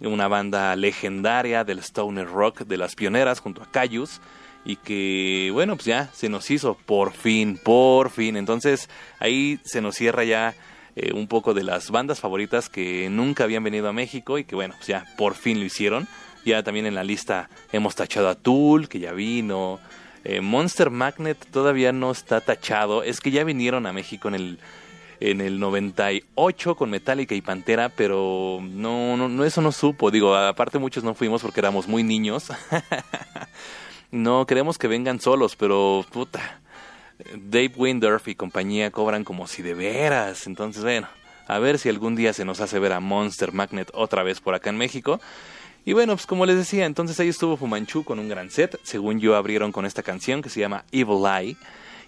una 0.00 0.28
banda 0.28 0.76
legendaria 0.76 1.64
del 1.64 1.80
stoner 1.80 2.28
rock 2.28 2.60
de 2.60 2.76
las 2.76 2.94
pioneras 2.94 3.40
junto 3.40 3.62
a 3.62 3.70
Cayus 3.70 4.20
y 4.64 4.76
que 4.76 5.50
bueno 5.52 5.76
pues 5.76 5.86
ya 5.86 6.10
se 6.12 6.28
nos 6.28 6.50
hizo 6.50 6.74
por 6.74 7.12
fin 7.12 7.58
por 7.62 8.10
fin. 8.10 8.36
Entonces 8.36 8.88
ahí 9.18 9.60
se 9.64 9.80
nos 9.80 9.96
cierra 9.96 10.24
ya 10.24 10.54
eh, 10.94 11.12
un 11.12 11.26
poco 11.26 11.54
de 11.54 11.64
las 11.64 11.90
bandas 11.90 12.20
favoritas 12.20 12.68
que 12.68 13.08
nunca 13.10 13.44
habían 13.44 13.64
venido 13.64 13.88
a 13.88 13.92
México 13.92 14.38
y 14.38 14.44
que 14.44 14.54
bueno 14.54 14.74
pues 14.76 14.86
ya 14.86 15.04
por 15.16 15.34
fin 15.34 15.58
lo 15.58 15.64
hicieron. 15.64 16.06
Ya 16.44 16.62
también 16.62 16.86
en 16.86 16.94
la 16.94 17.04
lista 17.04 17.48
hemos 17.72 17.94
tachado 17.94 18.28
a 18.28 18.34
Tool 18.34 18.88
que 18.88 19.00
ya 19.00 19.12
vino. 19.12 19.80
Eh, 20.24 20.40
Monster 20.40 20.90
Magnet 20.90 21.38
todavía 21.50 21.92
no 21.92 22.10
está 22.10 22.40
tachado. 22.40 23.02
Es 23.02 23.20
que 23.20 23.30
ya 23.30 23.44
vinieron 23.44 23.86
a 23.86 23.92
México 23.92 24.28
en 24.28 24.34
el 24.34 24.58
en 25.20 25.40
el 25.40 25.58
98 25.58 26.76
con 26.76 26.90
Metallica 26.90 27.34
y 27.34 27.40
Pantera, 27.40 27.88
pero 27.88 28.60
no, 28.62 29.16
no, 29.16 29.28
no 29.28 29.44
eso 29.44 29.60
no 29.60 29.72
supo. 29.72 30.10
Digo, 30.10 30.34
aparte 30.36 30.78
muchos 30.78 31.04
no 31.04 31.14
fuimos 31.14 31.42
porque 31.42 31.60
éramos 31.60 31.88
muy 31.88 32.02
niños. 32.02 32.48
no 34.10 34.46
queremos 34.46 34.78
que 34.78 34.88
vengan 34.88 35.20
solos, 35.20 35.56
pero 35.56 36.04
puta. 36.10 36.60
Dave 37.34 37.72
Windorf 37.76 38.28
y 38.28 38.34
compañía 38.34 38.90
cobran 38.90 39.24
como 39.24 39.46
si 39.46 39.62
de 39.62 39.74
veras. 39.74 40.46
Entonces, 40.46 40.82
bueno, 40.82 41.08
a 41.48 41.58
ver 41.58 41.78
si 41.78 41.88
algún 41.88 42.14
día 42.14 42.32
se 42.32 42.44
nos 42.44 42.60
hace 42.60 42.78
ver 42.78 42.92
a 42.92 43.00
Monster 43.00 43.52
Magnet 43.52 43.90
otra 43.94 44.22
vez 44.22 44.40
por 44.40 44.54
acá 44.54 44.70
en 44.70 44.76
México. 44.76 45.20
Y 45.84 45.94
bueno, 45.94 46.14
pues 46.14 46.26
como 46.26 46.46
les 46.46 46.56
decía, 46.56 46.84
entonces 46.84 47.18
ahí 47.18 47.28
estuvo 47.28 47.56
Fumanchu 47.56 48.04
con 48.04 48.18
un 48.18 48.28
gran 48.28 48.50
set. 48.50 48.78
Según 48.82 49.20
yo, 49.20 49.34
abrieron 49.36 49.72
con 49.72 49.86
esta 49.86 50.02
canción 50.02 50.42
que 50.42 50.50
se 50.50 50.60
llama 50.60 50.84
Evil 50.92 51.26
Eye. 51.26 51.56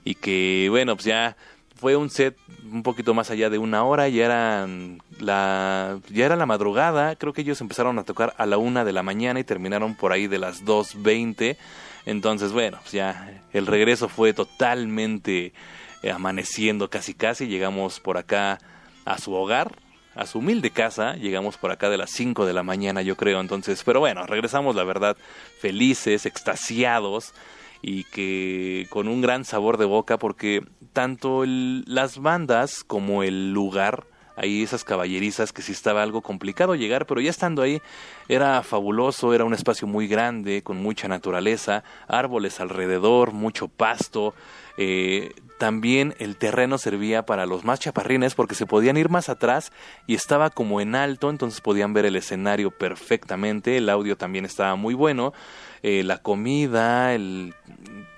Y 0.04 0.14
que, 0.14 0.68
bueno, 0.70 0.94
pues 0.94 1.06
ya 1.06 1.36
fue 1.80 1.96
un 1.96 2.10
set 2.10 2.36
un 2.70 2.82
poquito 2.82 3.14
más 3.14 3.30
allá 3.30 3.48
de 3.48 3.56
una 3.56 3.84
hora, 3.84 4.06
ya 4.08 4.26
eran 4.26 5.02
la, 5.18 5.98
ya 6.10 6.26
era 6.26 6.36
la 6.36 6.44
madrugada, 6.44 7.16
creo 7.16 7.32
que 7.32 7.40
ellos 7.40 7.60
empezaron 7.62 7.98
a 7.98 8.04
tocar 8.04 8.34
a 8.36 8.44
la 8.44 8.58
una 8.58 8.84
de 8.84 8.92
la 8.92 9.02
mañana 9.02 9.40
y 9.40 9.44
terminaron 9.44 9.94
por 9.94 10.12
ahí 10.12 10.26
de 10.26 10.38
las 10.38 10.64
2.20, 10.64 11.56
entonces 12.04 12.52
bueno, 12.52 12.78
pues 12.82 12.92
ya 12.92 13.42
el 13.54 13.66
regreso 13.66 14.10
fue 14.10 14.34
totalmente 14.34 15.54
eh, 16.02 16.10
amaneciendo 16.10 16.90
casi 16.90 17.14
casi, 17.14 17.46
llegamos 17.46 17.98
por 17.98 18.18
acá 18.18 18.58
a 19.06 19.16
su 19.16 19.32
hogar, 19.32 19.74
a 20.14 20.26
su 20.26 20.40
humilde 20.40 20.70
casa, 20.70 21.14
llegamos 21.14 21.56
por 21.56 21.70
acá 21.70 21.88
de 21.88 21.96
las 21.96 22.10
5 22.10 22.44
de 22.44 22.52
la 22.52 22.62
mañana 22.62 23.00
yo 23.00 23.16
creo, 23.16 23.40
entonces, 23.40 23.82
pero 23.84 24.00
bueno, 24.00 24.26
regresamos 24.26 24.76
la 24.76 24.84
verdad 24.84 25.16
felices, 25.60 26.26
extasiados 26.26 27.32
y 27.80 28.04
que 28.04 28.86
con 28.90 29.08
un 29.08 29.22
gran 29.22 29.46
sabor 29.46 29.78
de 29.78 29.86
boca 29.86 30.18
porque 30.18 30.62
tanto 30.92 31.44
las 31.46 32.18
bandas 32.18 32.84
como 32.84 33.22
el 33.22 33.52
lugar 33.52 34.06
ahí 34.40 34.62
esas 34.62 34.84
caballerizas 34.84 35.52
que 35.52 35.60
sí 35.60 35.72
estaba 35.72 36.02
algo 36.02 36.22
complicado 36.22 36.74
llegar, 36.74 37.06
pero 37.06 37.20
ya 37.20 37.30
estando 37.30 37.62
ahí 37.62 37.82
era 38.28 38.62
fabuloso, 38.62 39.34
era 39.34 39.44
un 39.44 39.52
espacio 39.52 39.86
muy 39.86 40.08
grande, 40.08 40.62
con 40.62 40.82
mucha 40.82 41.08
naturaleza, 41.08 41.84
árboles 42.08 42.58
alrededor, 42.60 43.32
mucho 43.32 43.68
pasto, 43.68 44.34
eh, 44.78 45.34
también 45.58 46.14
el 46.18 46.36
terreno 46.36 46.78
servía 46.78 47.26
para 47.26 47.44
los 47.44 47.64
más 47.64 47.80
chaparrines 47.80 48.34
porque 48.34 48.54
se 48.54 48.64
podían 48.64 48.96
ir 48.96 49.10
más 49.10 49.28
atrás 49.28 49.72
y 50.06 50.14
estaba 50.14 50.48
como 50.48 50.80
en 50.80 50.94
alto, 50.94 51.28
entonces 51.28 51.60
podían 51.60 51.92
ver 51.92 52.06
el 52.06 52.16
escenario 52.16 52.70
perfectamente, 52.70 53.76
el 53.76 53.90
audio 53.90 54.16
también 54.16 54.46
estaba 54.46 54.74
muy 54.76 54.94
bueno, 54.94 55.34
eh, 55.82 56.02
la 56.04 56.18
comida, 56.18 57.14
el 57.14 57.54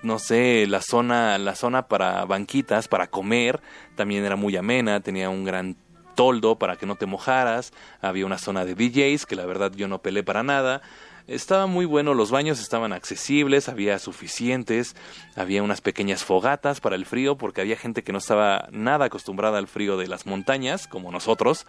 no 0.03 0.19
sé, 0.19 0.67
la 0.67 0.81
zona, 0.81 1.39
la 1.39 1.55
zona 1.55 1.87
para 1.87 2.25
banquitas, 2.25 2.89
para 2.89 3.07
comer, 3.07 3.61
también 3.95 4.25
era 4.25 4.37
muy 4.37 4.57
amena, 4.57 5.01
tenía 5.01 5.31
un 5.31 5.45
gran 5.45 5.77
toldo 6.15 6.59
para 6.59 6.77
que 6.77 6.87
no 6.87 6.97
te 6.97 7.07
mojaras, 7.07 7.73
había 8.01 8.27
una 8.27 8.39
zona 8.39 8.65
de 8.65 8.75
DJs 8.75 9.27
que 9.27 9.37
la 9.37 9.47
verdad 9.47 9.73
yo 9.75 9.89
no 9.89 10.03
pelé 10.03 10.23
para 10.23 10.43
nada, 10.43 10.83
estaba 11.29 11.67
muy 11.67 11.85
bueno, 11.85 12.15
los 12.15 12.31
baños 12.31 12.61
estaban 12.61 12.93
accesibles, 12.93 13.69
había 13.69 13.99
suficientes, 13.99 14.97
había 15.37 15.63
unas 15.63 15.81
pequeñas 15.81 16.25
fogatas 16.25 16.81
para 16.81 16.97
el 16.97 17.07
frío, 17.07 17.37
porque 17.37 17.61
había 17.61 17.77
gente 17.77 18.03
que 18.03 18.13
no 18.13 18.19
estaba 18.19 18.69
nada 18.73 19.07
acostumbrada 19.07 19.59
al 19.59 19.69
frío 19.69 19.97
de 19.97 20.09
las 20.09 20.27
montañas, 20.27 20.89
como 20.89 21.13
nosotros. 21.13 21.67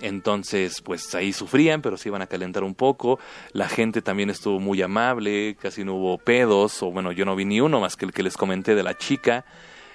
Entonces, 0.00 0.80
pues 0.82 1.14
ahí 1.14 1.32
sufrían, 1.32 1.80
pero 1.80 1.96
se 1.96 2.08
iban 2.08 2.22
a 2.22 2.26
calentar 2.26 2.64
un 2.64 2.74
poco. 2.74 3.18
La 3.52 3.68
gente 3.68 4.02
también 4.02 4.30
estuvo 4.30 4.58
muy 4.60 4.82
amable, 4.82 5.56
casi 5.60 5.84
no 5.84 5.94
hubo 5.94 6.18
pedos, 6.18 6.82
o 6.82 6.90
bueno, 6.90 7.12
yo 7.12 7.24
no 7.24 7.36
vi 7.36 7.44
ni 7.44 7.60
uno 7.60 7.80
más 7.80 7.96
que 7.96 8.04
el 8.04 8.12
que 8.12 8.22
les 8.22 8.36
comenté 8.36 8.74
de 8.74 8.82
la 8.82 8.96
chica. 8.98 9.44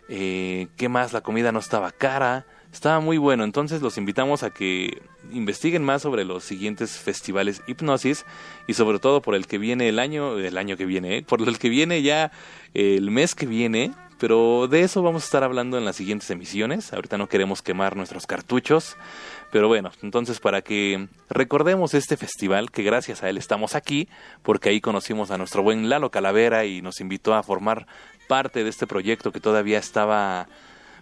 Eh, 0.07 0.67
¿Qué 0.77 0.89
más? 0.89 1.13
La 1.13 1.21
comida 1.21 1.51
no 1.51 1.59
estaba 1.59 1.91
cara. 1.91 2.45
Estaba 2.71 2.99
muy 2.99 3.17
bueno, 3.17 3.43
entonces 3.43 3.81
los 3.81 3.97
invitamos 3.97 4.43
a 4.43 4.51
que 4.51 5.01
investiguen 5.31 5.83
más 5.83 6.03
sobre 6.03 6.23
los 6.23 6.43
siguientes 6.43 6.97
festivales 6.99 7.63
hipnosis 7.65 8.25
y 8.67 8.75
sobre 8.75 8.99
todo 8.99 9.23
por 9.23 9.33
el 9.33 9.47
que 9.47 9.57
viene 9.57 9.89
el 9.89 9.97
año, 9.97 10.37
el 10.37 10.55
año 10.55 10.77
que 10.77 10.85
viene, 10.85 11.17
¿eh? 11.17 11.21
por 11.23 11.41
el 11.41 11.57
que 11.57 11.69
viene 11.69 12.03
ya 12.03 12.31
el 12.75 13.09
mes 13.09 13.33
que 13.33 13.47
viene, 13.47 13.91
pero 14.19 14.67
de 14.67 14.81
eso 14.81 15.01
vamos 15.01 15.23
a 15.23 15.25
estar 15.25 15.43
hablando 15.43 15.79
en 15.79 15.85
las 15.85 15.95
siguientes 15.95 16.29
emisiones. 16.29 16.93
Ahorita 16.93 17.17
no 17.17 17.27
queremos 17.27 17.63
quemar 17.63 17.95
nuestros 17.95 18.27
cartuchos, 18.27 18.97
pero 19.51 19.67
bueno, 19.67 19.91
entonces 20.01 20.39
para 20.39 20.61
que 20.61 21.07
recordemos 21.29 21.93
este 21.93 22.17
festival, 22.17 22.71
que 22.71 22.83
gracias 22.83 23.23
a 23.23 23.29
él 23.29 23.37
estamos 23.37 23.75
aquí, 23.75 24.07
porque 24.43 24.69
ahí 24.69 24.81
conocimos 24.81 25.31
a 25.31 25.37
nuestro 25.37 25.63
buen 25.63 25.89
Lalo 25.89 26.11
Calavera 26.11 26.65
y 26.65 26.81
nos 26.81 26.99
invitó 27.01 27.33
a 27.33 27.43
formar 27.43 27.87
parte 28.27 28.63
de 28.63 28.69
este 28.69 28.87
proyecto 28.87 29.31
que 29.31 29.39
todavía 29.39 29.79
estaba 29.79 30.47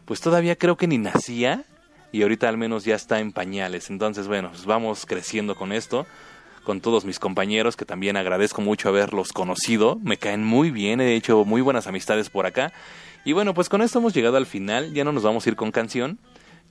pues 0.08 0.22
todavía 0.22 0.56
creo 0.56 0.78
que 0.78 0.88
ni 0.88 0.98
nacía 0.98 1.66
y 2.14 2.22
ahorita 2.22 2.48
al 2.48 2.58
menos 2.58 2.86
ya 2.86 2.96
está 2.96 3.20
en 3.20 3.34
pañales. 3.34 3.90
Entonces, 3.90 4.28
bueno, 4.28 4.50
pues 4.50 4.66
vamos 4.66 5.06
creciendo 5.06 5.54
con 5.54 5.74
esto, 5.74 6.08
con 6.64 6.80
todos 6.80 7.04
mis 7.04 7.20
compañeros 7.20 7.76
que 7.76 7.84
también 7.84 8.16
agradezco 8.16 8.62
mucho 8.62 8.88
haberlos 8.88 9.34
conocido, 9.34 10.00
me 10.02 10.18
caen 10.18 10.46
muy 10.46 10.72
bien, 10.72 11.02
he 11.02 11.16
hecho 11.16 11.44
muy 11.44 11.62
buenas 11.62 11.88
amistades 11.88 12.30
por 12.30 12.46
acá. 12.46 12.72
Y 13.26 13.34
bueno, 13.34 13.54
pues 13.54 13.68
con 13.68 13.82
esto 13.82 14.00
hemos 14.00 14.14
llegado 14.14 14.38
al 14.38 14.46
final, 14.46 14.94
ya 14.94 15.04
no 15.04 15.12
nos 15.12 15.24
vamos 15.24 15.46
a 15.46 15.50
ir 15.50 15.58
con 15.58 15.72
canción, 15.72 16.18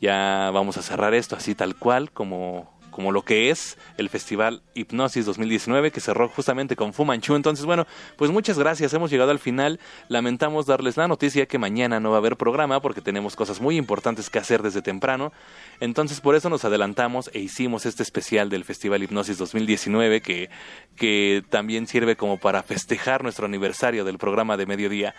ya 0.00 0.50
vamos 0.52 0.76
a 0.76 0.82
cerrar 0.82 1.14
esto 1.14 1.36
así 1.36 1.54
tal 1.54 1.76
cual 1.76 2.10
como 2.10 2.76
como 2.96 3.12
lo 3.12 3.26
que 3.26 3.50
es 3.50 3.76
el 3.98 4.08
Festival 4.08 4.62
Hipnosis 4.72 5.26
2019 5.26 5.90
que 5.90 6.00
cerró 6.00 6.30
justamente 6.30 6.76
con 6.76 6.94
Fu 6.94 7.04
Manchu. 7.04 7.34
Entonces, 7.34 7.66
bueno, 7.66 7.86
pues 8.16 8.30
muchas 8.30 8.58
gracias, 8.58 8.94
hemos 8.94 9.10
llegado 9.10 9.30
al 9.32 9.38
final. 9.38 9.78
Lamentamos 10.08 10.64
darles 10.64 10.96
la 10.96 11.06
noticia 11.06 11.44
que 11.44 11.58
mañana 11.58 12.00
no 12.00 12.12
va 12.12 12.16
a 12.16 12.18
haber 12.20 12.38
programa 12.38 12.80
porque 12.80 13.02
tenemos 13.02 13.36
cosas 13.36 13.60
muy 13.60 13.76
importantes 13.76 14.30
que 14.30 14.38
hacer 14.38 14.62
desde 14.62 14.80
temprano. 14.80 15.30
Entonces, 15.78 16.22
por 16.22 16.36
eso 16.36 16.48
nos 16.48 16.64
adelantamos 16.64 17.28
e 17.34 17.40
hicimos 17.40 17.84
este 17.84 18.02
especial 18.02 18.48
del 18.48 18.64
Festival 18.64 19.02
Hipnosis 19.02 19.36
2019 19.36 20.22
que, 20.22 20.48
que 20.96 21.44
también 21.50 21.86
sirve 21.86 22.16
como 22.16 22.38
para 22.38 22.62
festejar 22.62 23.22
nuestro 23.22 23.44
aniversario 23.44 24.06
del 24.06 24.16
programa 24.16 24.56
de 24.56 24.64
mediodía. 24.64 25.14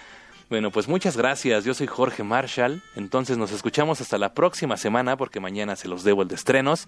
Bueno, 0.50 0.72
pues 0.72 0.88
muchas 0.88 1.18
gracias. 1.18 1.66
Yo 1.66 1.74
soy 1.74 1.88
Jorge 1.88 2.24
Marshall. 2.24 2.82
Entonces 2.96 3.38
nos 3.38 3.52
escuchamos 3.52 4.00
hasta 4.00 4.18
la 4.18 4.34
próxima 4.34 4.78
semana 4.78 5.18
porque 5.18 5.42
mañana 5.42 5.76
se 5.76 5.90
los 5.90 6.06
debo 6.06 6.22
el 6.22 6.30
de 6.30 6.36
estrenos. 6.36 6.88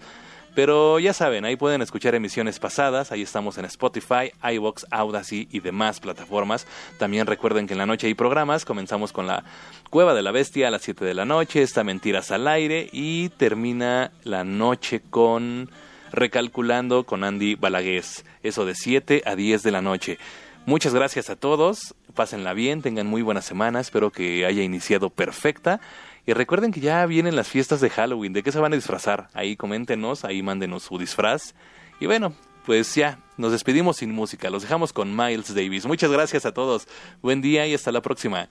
Pero 0.54 0.98
ya 0.98 1.12
saben, 1.12 1.44
ahí 1.44 1.56
pueden 1.56 1.82
escuchar 1.82 2.14
emisiones 2.14 2.58
pasadas, 2.58 3.12
ahí 3.12 3.22
estamos 3.22 3.56
en 3.58 3.66
Spotify, 3.66 4.32
iVoox, 4.42 4.84
Audacy 4.90 5.46
y 5.52 5.60
demás 5.60 6.00
plataformas. 6.00 6.66
También 6.98 7.26
recuerden 7.26 7.66
que 7.66 7.74
en 7.74 7.78
la 7.78 7.86
noche 7.86 8.08
hay 8.08 8.14
programas, 8.14 8.64
comenzamos 8.64 9.12
con 9.12 9.26
la 9.28 9.44
Cueva 9.90 10.12
de 10.14 10.22
la 10.22 10.32
Bestia 10.32 10.68
a 10.68 10.70
las 10.72 10.82
7 10.82 11.04
de 11.04 11.14
la 11.14 11.24
noche, 11.24 11.62
está 11.62 11.84
Mentiras 11.84 12.32
al 12.32 12.48
aire 12.48 12.88
y 12.92 13.28
termina 13.28 14.10
la 14.24 14.42
noche 14.42 15.02
con 15.08 15.70
Recalculando 16.10 17.04
con 17.04 17.22
Andy 17.22 17.54
Balagués, 17.54 18.24
eso 18.42 18.64
de 18.64 18.74
7 18.74 19.22
a 19.26 19.36
10 19.36 19.62
de 19.62 19.70
la 19.70 19.82
noche. 19.82 20.18
Muchas 20.66 20.94
gracias 20.94 21.30
a 21.30 21.36
todos, 21.36 21.94
pásenla 22.12 22.52
bien, 22.54 22.82
tengan 22.82 23.06
muy 23.06 23.22
buena 23.22 23.42
semana, 23.42 23.80
espero 23.80 24.10
que 24.10 24.44
haya 24.46 24.62
iniciado 24.62 25.10
perfecta 25.10 25.80
y 26.26 26.32
recuerden 26.32 26.72
que 26.72 26.80
ya 26.80 27.04
vienen 27.06 27.36
las 27.36 27.48
fiestas 27.48 27.80
de 27.80 27.90
Halloween. 27.90 28.32
¿De 28.32 28.42
qué 28.42 28.52
se 28.52 28.60
van 28.60 28.72
a 28.72 28.76
disfrazar? 28.76 29.28
Ahí 29.32 29.56
coméntenos, 29.56 30.24
ahí 30.24 30.42
mándenos 30.42 30.84
su 30.84 30.98
disfraz. 30.98 31.54
Y 31.98 32.06
bueno, 32.06 32.34
pues 32.66 32.94
ya, 32.94 33.18
nos 33.36 33.52
despedimos 33.52 33.96
sin 33.96 34.12
música. 34.12 34.50
Los 34.50 34.62
dejamos 34.62 34.92
con 34.92 35.16
Miles 35.16 35.54
Davis. 35.54 35.86
Muchas 35.86 36.10
gracias 36.10 36.46
a 36.46 36.52
todos. 36.52 36.86
Buen 37.22 37.40
día 37.40 37.66
y 37.66 37.74
hasta 37.74 37.90
la 37.90 38.02
próxima. 38.02 38.48